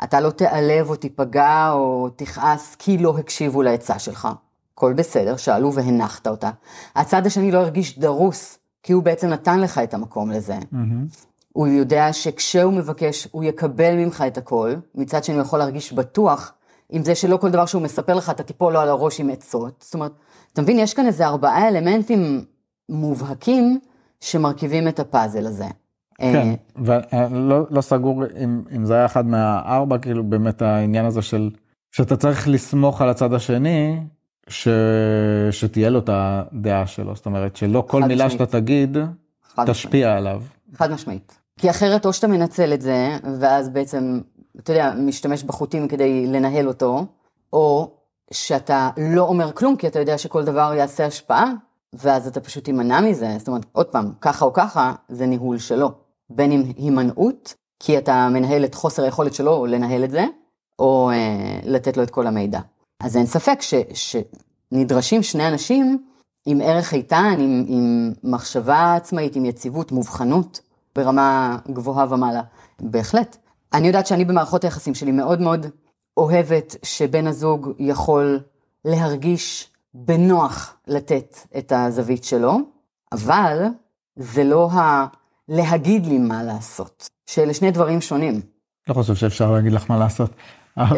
אתה 0.05 0.21
לא 0.21 0.31
תיעלב 0.31 0.91
או 0.91 0.97
תיפגע 0.97 1.71
או 1.73 2.09
תכעס 2.17 2.75
כי 2.75 2.99
לא 2.99 3.19
הקשיבו 3.19 3.63
לעצה 3.63 3.99
שלך. 3.99 4.29
הכל 4.75 4.93
בסדר, 4.93 5.37
שאלו 5.37 5.73
והנחת 5.73 6.27
אותה. 6.27 6.51
הצד 6.95 7.27
השני 7.27 7.51
לא 7.51 7.59
הרגיש 7.59 7.99
דרוס, 7.99 8.59
כי 8.83 8.93
הוא 8.93 9.03
בעצם 9.03 9.29
נתן 9.29 9.61
לך 9.61 9.79
את 9.79 9.95
המקום 9.95 10.31
לזה. 10.31 10.59
Mm-hmm. 10.59 11.27
הוא 11.53 11.67
יודע 11.67 12.13
שכשהוא 12.13 12.73
מבקש, 12.73 13.29
הוא 13.31 13.45
יקבל 13.45 13.95
ממך 13.95 14.25
את 14.27 14.39
הכל, 14.39 14.75
מצד 14.95 15.25
שני 15.25 15.35
הוא 15.35 15.43
יכול 15.43 15.59
להרגיש 15.59 15.93
בטוח 15.93 16.53
עם 16.91 17.05
זה 17.05 17.15
שלא 17.15 17.37
כל 17.37 17.51
דבר 17.51 17.67
שהוא 17.67 17.83
מספר 17.83 18.15
לך, 18.15 18.31
אתה 18.31 18.43
תיפול 18.43 18.73
לו 18.73 18.81
על 18.81 18.89
הראש 18.89 19.21
עם 19.21 19.31
עצות. 19.31 19.85
זאת 19.85 19.95
אומרת, 19.95 20.13
אתה 20.53 20.63
מבין, 20.63 20.79
יש 20.79 20.95
כאן 20.95 21.07
איזה 21.07 21.27
ארבעה 21.27 21.69
אלמנטים 21.69 22.45
מובהקים 22.93 23.79
שמרכיבים 24.21 24.89
את 24.89 25.01
הפאזל 25.01 25.47
הזה. 25.47 25.67
כן, 26.19 26.55
ולא 26.77 27.67
לא 27.71 27.81
סגור 27.81 28.25
אם, 28.45 28.63
אם 28.77 28.85
זה 28.85 28.95
היה 28.95 29.07
אחד 29.07 29.27
מהארבע, 29.27 29.99
כאילו 29.99 30.25
באמת 30.25 30.63
העניין 30.63 31.05
הזה 31.05 31.23
של, 31.23 31.51
שאתה 31.91 32.17
צריך 32.17 32.49
לסמוך 32.49 33.03
על 33.03 33.09
הצד 33.09 33.35
השני, 33.35 34.01
ש, 34.49 34.69
שתהיה 35.51 35.91
לו 35.91 35.99
את 35.99 36.11
הדעה 36.13 36.87
שלו, 36.87 37.17
זאת 37.17 37.27
אומרת 37.27 37.57
שלא 37.57 37.85
כל 37.89 38.03
מילה 38.03 38.27
משמעית. 38.27 38.51
שאתה 38.51 38.61
תגיד 38.61 38.97
תשפיע 39.67 40.09
משמעית. 40.09 40.17
עליו. 40.19 40.43
חד 40.75 40.91
משמעית. 40.91 41.39
כי 41.57 41.71
אחרת 41.71 42.07
או 42.07 42.13
שאתה 42.13 42.27
מנצל 42.27 42.75
את 42.75 42.81
זה, 42.81 43.17
ואז 43.41 43.69
בעצם, 43.69 44.21
אתה 44.59 44.73
יודע, 44.73 44.93
משתמש 44.99 45.43
בחוטים 45.43 45.89
כדי 45.89 46.27
לנהל 46.27 46.69
אותו, 46.69 47.07
או 47.53 47.91
שאתה 48.31 48.91
לא 49.13 49.23
אומר 49.23 49.53
כלום, 49.53 49.77
כי 49.77 49.87
אתה 49.87 49.99
יודע 49.99 50.19
שכל 50.19 50.45
דבר 50.45 50.75
יעשה 50.77 51.07
השפעה, 51.07 51.53
ואז 51.93 52.27
אתה 52.27 52.41
פשוט 52.41 52.65
תימנע 52.65 53.01
מזה. 53.01 53.35
זאת 53.39 53.49
אומרת, 53.49 53.67
עוד 53.73 53.87
פעם, 53.87 54.13
ככה 54.21 54.45
או 54.45 54.53
ככה, 54.53 54.93
זה 55.09 55.27
ניהול 55.27 55.59
שלו. 55.59 55.91
בין 56.31 56.53
אם 56.53 56.63
הימנעות, 56.77 57.55
כי 57.81 57.99
אתה 57.99 58.29
מנהל 58.29 58.65
את 58.65 58.75
חוסר 58.75 59.05
היכולת 59.05 59.35
שלו 59.35 59.67
לנהל 59.67 60.05
את 60.05 60.11
זה, 60.11 60.25
או 60.79 61.11
אה, 61.11 61.61
לתת 61.65 61.97
לו 61.97 62.03
את 62.03 62.11
כל 62.11 62.27
המידע. 62.27 62.61
אז 63.01 63.17
אין 63.17 63.27
ספק 63.27 63.59
ש, 63.61 63.75
שנדרשים 63.95 65.23
שני 65.23 65.49
אנשים 65.49 66.05
עם 66.47 66.61
ערך 66.61 66.95
איתן, 66.95 67.37
עם, 67.39 67.65
עם 67.69 68.13
מחשבה 68.25 68.95
עצמאית, 68.95 69.37
עם 69.37 69.45
יציבות, 69.45 69.93
מובחנות, 69.93 70.61
ברמה 70.97 71.59
גבוהה 71.73 72.07
ומעלה. 72.11 72.43
בהחלט. 72.81 73.37
אני 73.73 73.87
יודעת 73.87 74.07
שאני 74.07 74.25
במערכות 74.25 74.65
היחסים 74.65 74.95
שלי 74.95 75.13
מאוד 75.13 75.41
מאוד 75.41 75.67
אוהבת 76.17 76.77
שבן 76.83 77.27
הזוג 77.27 77.73
יכול 77.79 78.41
להרגיש 78.85 79.72
בנוח 79.95 80.77
לתת 80.87 81.37
את 81.59 81.73
הזווית 81.73 82.25
שלו, 82.25 82.59
אבל 83.13 83.65
זה 84.17 84.45
לא 84.45 84.71
ה... 84.71 85.07
להגיד 85.49 86.07
לי 86.07 86.19
מה 86.19 86.43
לעשות, 86.43 87.09
שאלה 87.27 87.55
שני 87.55 87.71
דברים 87.71 88.01
שונים. 88.01 88.41
לא 88.89 88.95
חושב 88.95 89.15
שאפשר 89.15 89.51
להגיד 89.51 89.73
לך 89.73 89.91
מה 89.91 89.99
לעשות. 89.99 90.31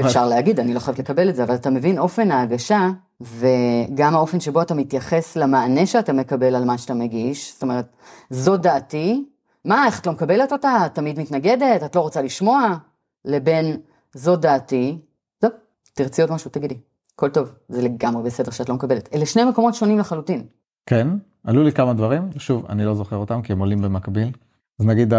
אפשר 0.07 0.26
להגיד, 0.26 0.61
אני 0.61 0.74
לא 0.74 0.80
חייבת 0.80 0.98
לקבל 0.98 1.28
את 1.28 1.37
זה, 1.37 1.44
אבל 1.44 1.54
אתה 1.54 1.70
מבין, 1.70 1.98
אופן 1.98 2.30
ההגשה, 2.30 2.88
וגם 3.20 4.14
האופן 4.14 4.40
שבו 4.40 4.62
אתה 4.62 4.74
מתייחס 4.74 5.37
למענה 5.37 5.87
שאתה 5.87 6.12
מקבל 6.12 6.54
על 6.54 6.64
מה 6.64 6.78
שאתה 6.78 6.94
מגיש, 6.94 7.52
זאת 7.52 7.62
אומרת, 7.62 7.87
זו 8.30 8.57
דעתי, 8.57 9.24
מה, 9.64 9.87
איך 9.87 10.00
את 10.00 10.07
לא 10.07 10.12
מקבלת 10.12 10.52
אותה? 10.52 10.87
את 10.87 10.94
תמיד 10.94 11.20
מתנגדת? 11.20 11.83
את 11.85 11.96
לא 11.96 12.00
רוצה 12.00 12.22
לשמוע? 12.22 12.76
לבין 13.24 13.76
זו 14.14 14.37
דעתי, 14.37 14.98
טוב, 15.38 15.50
תרצי 15.94 16.22
עוד 16.22 16.33
משהו, 16.33 16.50
תגידי. 16.50 16.78
הכל 17.14 17.31
טוב, 17.31 17.53
זה 17.68 17.83
לגמרי 17.83 18.22
בסדר 18.22 18.50
שאת 18.50 18.68
לא 18.68 18.74
מקבלת. 18.74 19.09
אלה 19.14 19.27
שני 19.27 19.44
מקומות 19.44 19.74
שונים 19.74 19.98
לחלוטין. 19.98 20.46
כן, 20.87 21.09
עלו 21.44 21.62
לי 21.62 21.72
כמה 21.72 21.94
דברים, 21.94 22.31
שוב, 22.38 22.66
אני 22.68 22.85
לא 22.85 22.94
זוכר 22.94 23.16
אותם 23.16 23.42
כי 23.42 23.53
הם 23.53 23.59
עולים 23.59 23.83
במקביל. 23.83 24.33
אז 24.81 24.87
נגיד, 24.87 25.14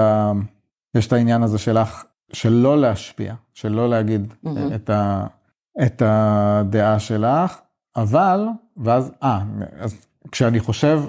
יש 0.96 1.08
את 1.08 1.14
העניין 1.14 1.44
הזה 1.44 1.58
שלך, 1.58 2.04
של 2.34 2.50
לא 2.50 2.82
להשפיע, 2.82 3.34
של 3.54 3.72
לא 3.72 3.90
להגיד 3.90 4.34
mm-hmm. 4.46 4.76
את, 4.76 4.90
ה, 4.90 5.28
את 5.86 6.02
הדעה 6.06 7.00
שלך, 7.00 7.60
אבל, 7.96 8.46
ואז, 8.78 9.12
אה, 9.24 9.42
אז 9.80 10.08
כשאני 10.32 10.60
חושב, 10.60 11.02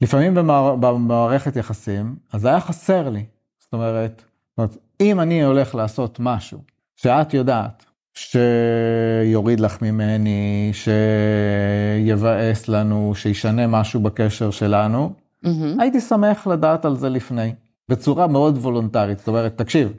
לפעמים 0.00 0.34
במער, 0.34 0.76
במערכת 0.76 1.56
יחסים, 1.56 2.16
אז 2.32 2.40
זה 2.40 2.48
היה 2.48 2.60
חסר 2.60 3.08
לי. 3.08 3.24
זאת 3.58 3.72
אומרת, 3.72 4.24
זאת 4.50 4.58
אומרת, 4.58 4.76
אם 5.00 5.20
אני 5.20 5.42
הולך 5.42 5.74
לעשות 5.74 6.16
משהו 6.20 6.58
שאת 6.96 7.34
יודעת 7.34 7.84
שיוריד 8.14 9.60
לך 9.60 9.82
ממני, 9.82 10.70
שיבאס 12.02 12.68
לנו, 12.68 13.12
שישנה 13.14 13.66
משהו 13.66 14.00
בקשר 14.00 14.50
שלנו, 14.50 15.12
mm-hmm. 15.44 15.48
הייתי 15.78 16.00
שמח 16.00 16.46
לדעת 16.46 16.84
על 16.84 16.96
זה 16.96 17.08
לפני, 17.08 17.54
בצורה 17.88 18.26
מאוד 18.26 18.58
וולונטרית. 18.58 19.18
זאת 19.18 19.28
אומרת, 19.28 19.58
תקשיב, 19.58 19.92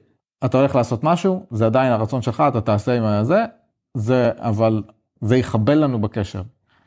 אתה 0.46 0.58
הולך 0.58 0.76
לעשות 0.76 1.04
משהו, 1.04 1.46
זה 1.52 1.66
עדיין 1.66 1.92
הרצון 1.92 2.22
שלך, 2.22 2.44
אתה 2.48 2.62
תעשה 2.62 2.98
עם 2.98 3.04
הזה, 3.04 3.46
זה, 3.98 4.32
אבל 4.38 4.84
זה 5.22 5.38
יחבל 5.38 5.84
לנו 5.84 6.02
בקשר. 6.02 6.42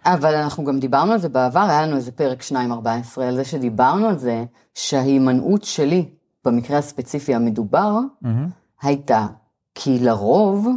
אבל 0.04 0.34
אנחנו 0.34 0.64
גם 0.64 0.78
דיברנו 0.78 1.12
על 1.12 1.18
זה 1.18 1.28
בעבר, 1.28 1.60
היה 1.60 1.86
לנו 1.86 1.96
איזה 1.96 2.12
פרק 2.12 2.42
2.14, 2.42 3.20
על 3.22 3.36
זה 3.36 3.44
שדיברנו 3.44 4.08
על 4.08 4.18
זה 4.18 4.44
שההימנעות 4.74 5.64
שלי, 5.64 6.08
במקרה 6.44 6.78
הספציפי 6.78 7.34
המדובר, 7.34 7.98
mm-hmm. 8.24 8.28
הייתה 8.82 9.26
כי 9.74 9.98
לרוב 9.98 10.68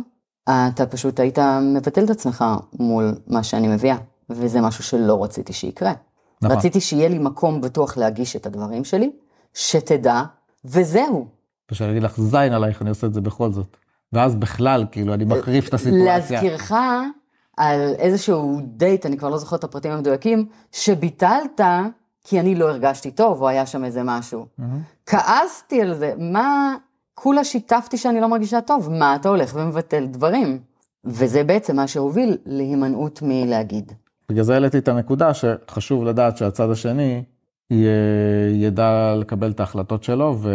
אתה 0.49 0.85
פשוט 0.85 1.19
היית 1.19 1.39
מבטל 1.75 2.03
את 2.03 2.09
עצמך 2.09 2.45
מול 2.79 3.15
מה 3.27 3.43
שאני 3.43 3.67
מביאה, 3.67 3.97
וזה 4.29 4.62
משהו 4.62 4.83
שלא 4.83 5.23
רציתי 5.23 5.53
שיקרה. 5.53 5.93
נכון. 6.41 6.57
רציתי 6.57 6.81
שיהיה 6.81 7.09
לי 7.09 7.19
מקום 7.19 7.62
בטוח 7.62 7.97
להגיש 7.97 8.35
את 8.35 8.45
הדברים 8.45 8.83
שלי, 8.83 9.12
שתדע, 9.53 10.23
וזהו. 10.65 11.27
פשוט 11.65 11.88
להגיד 11.88 12.03
לך 12.03 12.19
זין 12.19 12.53
עלייך, 12.53 12.81
אני 12.81 12.89
עושה 12.89 13.07
את 13.07 13.13
זה 13.13 13.21
בכל 13.21 13.51
זאת. 13.51 13.77
ואז 14.13 14.35
בכלל, 14.35 14.85
כאילו, 14.91 15.13
אני 15.13 15.25
מחריף 15.25 15.67
את 15.67 15.73
הסיטואציה. 15.73 16.05
להזכירך 16.05 16.73
על 17.57 17.93
איזשהו 17.97 18.59
דייט, 18.63 19.05
אני 19.05 19.17
כבר 19.17 19.29
לא 19.29 19.38
זוכרת 19.38 19.59
את 19.59 19.63
הפרטים 19.63 19.91
המדויקים, 19.91 20.45
שביטלת 20.71 21.62
כי 22.23 22.39
אני 22.39 22.55
לא 22.55 22.69
הרגשתי 22.69 23.12
טוב, 23.12 23.41
או 23.41 23.47
היה 23.47 23.65
שם 23.65 23.85
איזה 23.85 24.01
משהו. 24.03 24.45
Mm-hmm. 24.59 24.63
כעסתי 25.05 25.81
על 25.81 25.93
זה, 25.93 26.13
מה, 26.17 26.75
כולה 27.21 27.43
שיתפתי 27.43 27.97
שאני 27.97 28.21
לא 28.21 28.27
מרגישה 28.27 28.62
טוב, 28.62 28.89
מה 28.91 29.15
אתה 29.15 29.29
הולך 29.29 29.55
ומבטל 29.55 30.05
דברים? 30.05 30.60
וזה 31.05 31.43
בעצם 31.43 31.75
מה 31.75 31.88
שהוביל 31.88 32.38
להימנעות 32.45 33.19
מלהגיד. 33.21 33.91
בגלל 34.29 34.43
זה 34.43 34.53
העליתי 34.53 34.77
את 34.77 34.88
הנקודה 34.88 35.32
שחשוב 35.34 36.03
לדעת 36.03 36.38
שהצד 36.38 36.69
השני 36.69 37.23
ידע 38.51 39.15
לקבל 39.15 39.51
את 39.51 39.60
ההחלטות 39.60 40.03
שלו, 40.03 40.36
ו... 40.39 40.49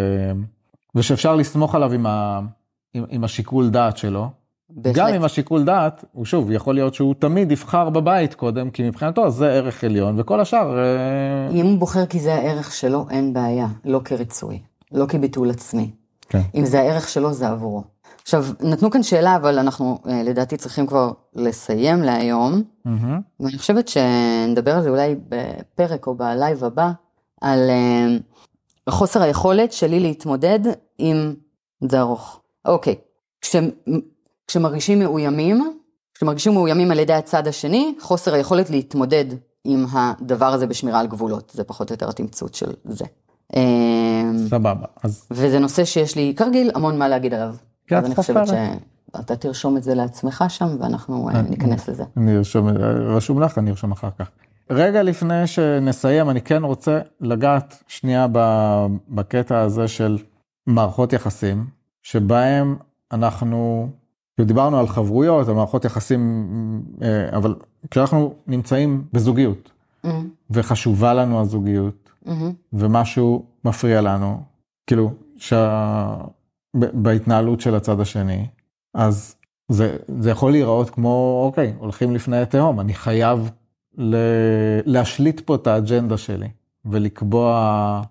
ושאפשר 0.95 1.35
לסמוך 1.35 1.75
עליו 1.75 1.93
עם, 1.93 2.07
ה... 2.07 2.41
עם, 2.95 3.05
עם 3.09 3.25
השיקול 3.25 3.71
דעת 3.71 3.97
שלו. 3.97 4.29
בהחלט. 4.71 4.97
גם 4.97 5.15
עם 5.15 5.25
השיקול 5.25 5.65
דעת, 5.65 6.05
הוא 6.13 6.25
שוב, 6.25 6.51
יכול 6.51 6.75
להיות 6.75 6.95
שהוא 6.95 7.15
תמיד 7.19 7.53
יבחר 7.53 7.91
בבית 7.91 8.35
קודם, 8.35 8.71
כי 8.71 8.83
מבחינתו 8.89 9.31
זה 9.31 9.53
ערך 9.53 9.85
עליון, 9.85 10.21
וכל 10.21 10.41
השאר... 10.41 10.79
אה, 10.79 11.49
אם 11.51 11.67
הוא 11.67 11.79
בוחר 11.79 12.07
כי 12.07 12.21
זה 12.21 12.35
הערך 12.35 12.73
שלו, 12.73 13.07
אין 13.11 13.33
בעיה, 13.33 13.67
לא 13.85 14.01
כרצוי, 14.05 14.59
לא 14.93 15.07
כביטול 15.07 15.51
עצמי. 15.51 15.91
כן. 16.35 16.59
אם 16.59 16.65
זה 16.65 16.81
הערך 16.81 17.09
שלו, 17.09 17.33
זה 17.33 17.49
עבורו. 17.49 17.83
עכשיו, 18.23 18.45
נתנו 18.61 18.91
כאן 18.91 19.03
שאלה, 19.03 19.37
אבל 19.37 19.59
אנחנו 19.59 19.99
אה, 20.09 20.23
לדעתי 20.23 20.57
צריכים 20.57 20.87
כבר 20.87 21.13
לסיים 21.35 22.03
להיום, 22.03 22.63
mm-hmm. 22.87 22.91
ואני 23.41 23.59
חושבת 23.59 23.89
שנדבר 23.89 24.75
על 24.75 24.83
זה 24.83 24.91
אולי 24.91 25.15
בפרק 25.29 26.07
או 26.07 26.15
בלייב 26.15 26.65
הבא, 26.65 26.91
על 27.41 27.71
uh, 28.89 28.91
חוסר 28.91 29.23
היכולת 29.23 29.73
שלי 29.73 30.01
להתמודד 30.01 30.61
עם... 30.99 31.35
זה 31.91 32.01
ארוך. 32.01 32.41
אוקיי, 32.65 32.95
כש, 33.41 33.57
כשמרגישים 34.47 34.99
מאוימים, 34.99 35.79
כשמרגישים 36.15 36.53
מאוימים 36.55 36.91
על 36.91 36.99
ידי 36.99 37.13
הצד 37.13 37.47
השני, 37.47 37.95
חוסר 38.01 38.35
היכולת 38.35 38.71
להתמודד 38.71 39.25
עם 39.65 39.87
הדבר 39.93 40.47
הזה 40.47 40.67
בשמירה 40.67 41.01
על 41.01 41.07
גבולות, 41.07 41.53
זה 41.55 41.65
פחות 41.65 41.91
או 41.91 41.95
יותר 41.95 42.09
התמצות 42.09 42.55
של 42.55 42.73
זה. 42.85 43.05
אמ, 43.57 44.39
סבבה. 44.49 44.87
אז... 45.03 45.27
וזה 45.31 45.59
נושא 45.59 45.85
שיש 45.85 46.17
לי 46.17 46.35
כרגיל 46.37 46.71
המון 46.75 46.99
מה 46.99 47.09
להגיד 47.09 47.35
עליו. 47.35 47.55
אז 47.91 48.05
אני 48.05 48.15
חושבת 48.15 48.47
שאתה 48.47 49.37
תרשום 49.37 49.77
את 49.77 49.83
זה 49.83 49.95
לעצמך 49.95 50.45
שם 50.49 50.77
ואנחנו 50.81 51.31
אה, 51.31 51.43
ניכנס 51.43 51.89
לזה. 51.89 52.05
אני 52.17 52.37
ארשום, 52.37 52.69
רשום 53.17 53.41
לך, 53.41 53.59
אני 53.59 53.71
ארשום 53.71 53.93
אחר 53.93 54.09
כך. 54.19 54.31
רגע 54.71 55.03
לפני 55.03 55.47
שנסיים, 55.47 56.31
אני 56.31 56.41
כן 56.41 56.65
רוצה 56.65 57.01
לגעת 57.21 57.83
שנייה 57.89 58.27
בקטע 59.09 59.61
הזה 59.61 59.89
של 59.89 60.19
מערכות 60.67 61.13
יחסים, 61.13 61.67
שבהם 62.03 62.77
אנחנו, 63.13 63.89
דיברנו 64.41 64.79
על 64.79 64.89
חברויות, 64.89 65.49
על 65.49 65.55
מערכות 65.55 65.85
יחסים, 65.85 66.49
אה, 67.03 67.37
אבל 67.37 67.55
כשאנחנו 67.91 68.35
נמצאים 68.47 69.05
בזוגיות, 69.13 69.71
mm-hmm. 70.07 70.09
וחשובה 70.51 71.15
לנו 71.15 71.41
הזוגיות. 71.41 72.04
ומשהו 72.73 73.47
מפריע 73.65 74.01
לנו, 74.01 74.41
כאילו, 74.87 75.11
שה... 75.37 76.17
בהתנהלות 76.75 77.61
של 77.61 77.75
הצד 77.75 78.01
השני, 78.01 78.47
אז 78.95 79.37
זה, 79.69 79.97
זה 80.21 80.31
יכול 80.31 80.53
להיראות 80.53 80.91
כמו, 80.91 81.43
אוקיי, 81.47 81.75
הולכים 81.79 82.15
לפני 82.15 82.41
התהום, 82.41 82.81
אני 82.81 82.95
חייב 82.95 83.51
ל... 83.99 84.17
להשליט 84.85 85.41
פה 85.41 85.55
את 85.55 85.67
האג'נדה 85.67 86.17
שלי, 86.17 86.49
ולקבוע, 86.85 88.03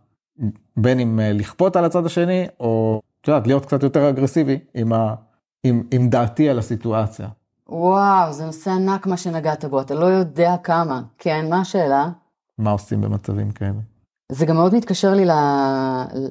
בין 0.77 0.99
אם 0.99 1.19
אה, 1.19 1.33
לכפות 1.33 1.75
על 1.75 1.85
הצד 1.85 2.05
השני, 2.05 2.45
או, 2.59 3.01
את 3.21 3.27
יודעת, 3.27 3.47
להיות 3.47 3.65
קצת 3.65 3.83
יותר 3.83 4.09
אגרסיבי 4.09 4.59
עם, 4.73 4.93
ה... 4.93 5.15
עם, 5.63 5.83
עם 5.91 6.09
דעתי 6.09 6.49
על 6.49 6.59
הסיטואציה. 6.59 7.27
וואו, 7.69 8.33
זה 8.33 8.45
נושא 8.45 8.71
ענק 8.71 9.07
מה 9.07 9.17
שנגעת 9.17 9.65
בו, 9.65 9.81
אתה 9.81 9.95
לא 9.95 10.05
יודע 10.05 10.55
כמה. 10.63 11.01
כן, 11.17 11.45
מה 11.49 11.61
השאלה? 11.61 12.09
מה 12.57 12.71
עושים 12.71 13.01
במצבים 13.01 13.51
כאלה? 13.51 13.79
זה 14.33 14.45
גם 14.45 14.55
מאוד 14.55 14.75
מתקשר 14.75 15.13
לי 15.13 15.25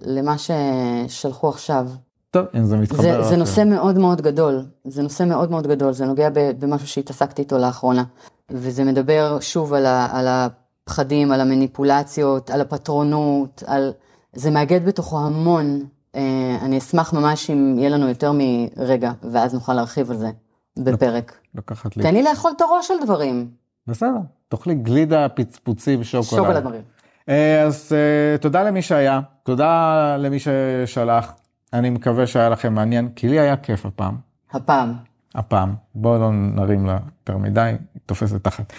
למה 0.07 0.37
ששלחו 0.39 1.49
עכשיו. 1.49 1.89
טוב, 2.31 2.47
אם 2.57 2.65
זה 2.65 2.77
מתחבר. 2.77 3.23
זה, 3.23 3.29
זה 3.29 3.37
נושא 3.37 3.65
מאוד 3.65 3.99
מאוד 3.99 4.21
גדול, 4.21 4.65
זה 4.85 5.03
נושא 5.03 5.23
מאוד 5.23 5.51
מאוד 5.51 5.67
גדול, 5.67 5.93
זה 5.93 6.07
נוגע 6.07 6.29
במשהו 6.59 6.89
שהתעסקתי 6.89 7.43
איתו 7.43 7.59
לאחרונה. 7.59 8.05
וזה 8.51 8.85
מדבר 8.85 9.41
שוב 9.41 9.73
על, 9.73 9.87
ה, 9.87 10.09
על 10.13 10.27
הפחדים, 10.29 11.33
על 11.33 11.41
המניפולציות, 11.41 12.51
על 12.51 12.61
הפטרונות, 12.61 13.63
על... 13.67 13.93
זה 14.33 14.51
מאגד 14.51 14.85
בתוכו 14.85 15.19
המון. 15.19 15.85
אה, 16.15 16.59
אני 16.63 16.79
אשמח 16.79 17.13
ממש 17.13 17.51
אם 17.51 17.75
יהיה 17.79 17.89
לנו 17.89 18.09
יותר 18.09 18.33
מרגע, 18.35 19.13
ואז 19.31 19.55
נוכל 19.55 19.75
להרחיב 19.75 20.11
על 20.11 20.17
זה 20.17 20.31
בפרק. 20.77 21.39
לקחת 21.55 21.97
לי. 21.97 22.03
תן 22.03 22.15
לי 22.15 22.23
לאכול 22.23 22.53
את 22.57 22.61
הראש 22.61 22.91
על 22.91 22.97
דברים. 23.05 23.51
בסדר, 23.87 24.19
תאכלי 24.49 24.75
גלידה, 24.75 25.29
פצפוצים, 25.29 26.05
שוקולד. 26.05 26.43
שוקולד 26.43 26.65
מריר. 26.65 26.83
אה, 27.29 27.63
אז 27.63 27.93
אה, 27.93 28.39
תודה 28.39 28.63
למי 28.63 28.83
שהיה, 28.83 29.21
תודה 29.43 30.17
למי 30.19 30.37
ששלח, 30.39 31.33
אני 31.73 31.91
מקווה 31.91 32.27
שהיה 32.27 32.49
לכם 32.49 32.75
מעניין, 32.75 33.09
כי 33.17 33.29
לי 33.29 33.41
היה 33.41 33.57
כיף 33.57 33.87
הפעם. 33.87 34.17
הפעם. 34.53 34.95
הפעם, 35.35 35.75
בואו 35.95 36.19
לא 36.19 36.33
נרים 36.33 36.87
לה 36.87 36.99
יותר 37.21 37.39
מדי, 37.39 37.61
היא 37.61 38.01
תופסת 38.07 38.45
תחת. 38.45 38.73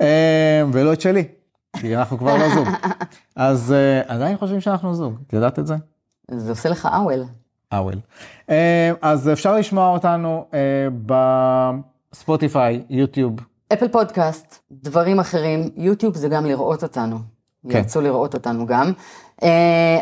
אה, 0.00 0.62
ולא 0.72 0.92
את 0.92 1.00
שלי, 1.00 1.24
כי 1.76 1.96
אנחנו 1.96 2.18
כבר 2.18 2.36
לא 2.36 2.54
זוג. 2.54 2.68
אז 3.36 3.74
עדיין 4.06 4.36
חושבים 4.36 4.60
שאנחנו 4.60 4.94
זוג, 4.94 5.18
את 5.26 5.32
יודעת 5.32 5.58
את 5.58 5.66
זה? 5.66 5.74
זה 6.30 6.50
עושה 6.50 6.68
לך 6.68 6.88
אוול. 6.92 7.24
אוול. 7.72 8.00
אז 9.02 9.28
אפשר 9.28 9.56
לשמוע 9.56 9.88
אותנו 9.88 10.46
בספוטיפיי, 12.12 12.82
יוטיוב, 12.90 13.40
אפל 13.72 13.88
פודקאסט, 13.88 14.58
דברים 14.70 15.20
אחרים, 15.20 15.70
יוטיוב 15.76 16.16
זה 16.16 16.28
גם 16.28 16.46
לראות 16.46 16.82
אותנו. 16.82 17.35
כן. 17.70 17.78
ירצו 17.78 18.00
לראות 18.00 18.34
אותנו 18.34 18.66
גם. 18.66 18.92
Uh, 19.40 19.44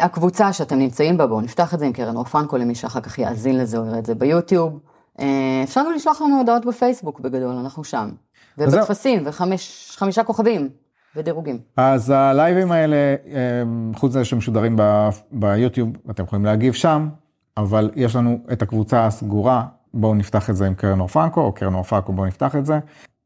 הקבוצה 0.00 0.52
שאתם 0.52 0.78
נמצאים 0.78 1.16
בה, 1.16 1.26
בואו 1.26 1.40
נפתח 1.40 1.74
את 1.74 1.78
זה 1.78 1.86
עם 1.86 1.92
קרן 1.92 2.16
אור 2.16 2.24
פרנקו, 2.24 2.56
למי 2.56 2.74
שאחר 2.74 3.00
כך 3.00 3.18
יאזין 3.18 3.58
לזה 3.58 3.78
או 3.78 3.86
יראה 3.86 3.98
את 3.98 4.06
זה 4.06 4.14
ביוטיוב. 4.14 4.78
Uh, 5.18 5.22
אפשר 5.64 5.80
גם 5.86 5.92
לשלוח 5.92 6.22
לנו 6.22 6.38
הודעות 6.38 6.64
בפייסבוק 6.64 7.20
בגדול, 7.20 7.54
אנחנו 7.54 7.84
שם. 7.84 8.10
ובטפסים, 8.58 9.22
וחמישה 9.26 10.24
כוכבים, 10.24 10.68
ודירוגים. 11.16 11.58
אז 11.76 12.10
הלייבים 12.10 12.72
האלה, 12.72 12.96
הם, 13.62 13.92
חוץ 13.96 14.10
מזה 14.10 14.24
שמשודרים 14.24 14.76
ב- 14.78 15.08
ביוטיוב, 15.32 15.88
אתם 16.10 16.24
יכולים 16.24 16.44
להגיב 16.44 16.72
שם, 16.72 17.08
אבל 17.56 17.90
יש 17.96 18.16
לנו 18.16 18.38
את 18.52 18.62
הקבוצה 18.62 19.06
הסגורה, 19.06 19.64
בואו 19.94 20.14
נפתח 20.14 20.50
את 20.50 20.56
זה 20.56 20.66
עם 20.66 20.74
קרן 20.74 21.00
אור 21.00 21.08
פרנקו, 21.08 21.40
או 21.40 21.52
קרן 21.52 21.74
אור 21.74 21.82
פרנקו, 21.82 22.12
בואו 22.12 22.26
נפתח 22.26 22.56
את 22.56 22.66
זה. 22.66 22.78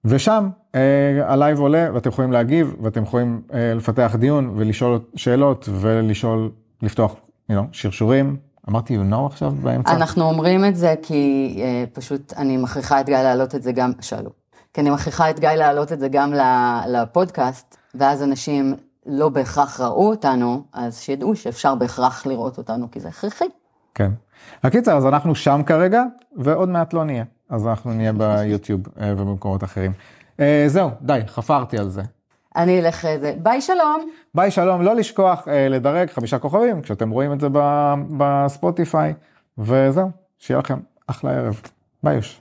ושם 0.04 0.48
אה, 0.74 1.32
ה 1.32 1.38
live 1.38 1.60
עולה 1.60 1.88
ואתם 1.94 2.08
יכולים 2.08 2.32
להגיב 2.32 2.76
ואתם 2.82 3.02
יכולים 3.02 3.42
אה, 3.52 3.72
לפתח 3.74 4.16
דיון 4.18 4.52
ולשאול 4.56 4.98
שאלות 5.16 5.68
ולשאול, 5.72 6.50
לפתוח, 6.82 7.14
you 7.50 7.54
know, 7.54 7.66
שרשורים. 7.72 8.36
אמרתי 8.68 8.96
you 8.96 9.12
know 9.12 9.26
עכשיו 9.26 9.50
באמצע? 9.50 9.92
אנחנו 9.92 10.24
אומרים 10.24 10.64
את 10.64 10.76
זה 10.76 10.94
כי 11.02 11.54
אה, 11.62 11.84
פשוט 11.92 12.32
אני 12.36 12.56
מכריחה 12.56 13.00
את 13.00 13.06
גיא 13.06 13.16
להעלות 13.16 13.54
את 13.54 13.62
זה 13.62 13.72
גם, 13.72 13.92
שאלו, 14.00 14.30
כי 14.74 14.80
אני 14.80 14.90
מכריחה 14.90 15.30
את 15.30 15.40
גיא 15.40 15.48
להעלות 15.48 15.92
את 15.92 16.00
זה 16.00 16.08
גם 16.08 16.32
לפודקאסט, 16.88 17.76
ואז 17.94 18.22
אנשים 18.22 18.74
לא 19.06 19.28
בהכרח 19.28 19.80
ראו 19.80 20.10
אותנו, 20.10 20.62
אז 20.72 20.98
שידעו 20.98 21.36
שאפשר 21.36 21.74
בהכרח 21.74 22.26
לראות 22.26 22.58
אותנו, 22.58 22.90
כי 22.90 23.00
זה 23.00 23.08
הכרחי. 23.08 23.44
כן. 23.94 24.10
הקיצר, 24.62 24.96
אז 24.96 25.06
אנחנו 25.06 25.34
שם 25.34 25.62
כרגע, 25.66 26.02
ועוד 26.36 26.68
מעט 26.68 26.92
לא 26.92 27.04
נהיה. 27.04 27.24
אז 27.48 27.66
אנחנו 27.66 27.92
נהיה 27.92 28.12
ביוטיוב 28.12 28.80
אה, 29.00 29.12
ובמקומות 29.16 29.64
אחרים. 29.64 29.92
אה, 30.40 30.64
זהו, 30.66 30.90
די, 31.02 31.20
חפרתי 31.26 31.78
על 31.78 31.88
זה. 31.88 32.02
אני 32.56 32.80
אלך 32.80 33.04
לזה, 33.04 33.34
ביי 33.42 33.60
שלום. 33.60 34.10
ביי, 34.34 34.50
שלום, 34.50 34.82
לא 34.82 34.94
לשכוח 34.94 35.48
אה, 35.48 35.68
לדרג 35.68 36.10
חמישה 36.10 36.38
כוכבים 36.38 36.82
כשאתם 36.82 37.10
רואים 37.10 37.32
את 37.32 37.40
זה 37.40 37.48
בספוטיפיי, 38.16 39.14
וזהו, 39.58 40.10
שיהיה 40.38 40.58
לכם 40.58 40.78
אחלה 41.06 41.30
ערב. 41.30 41.60
ביי 42.02 42.14
יוש. 42.14 42.40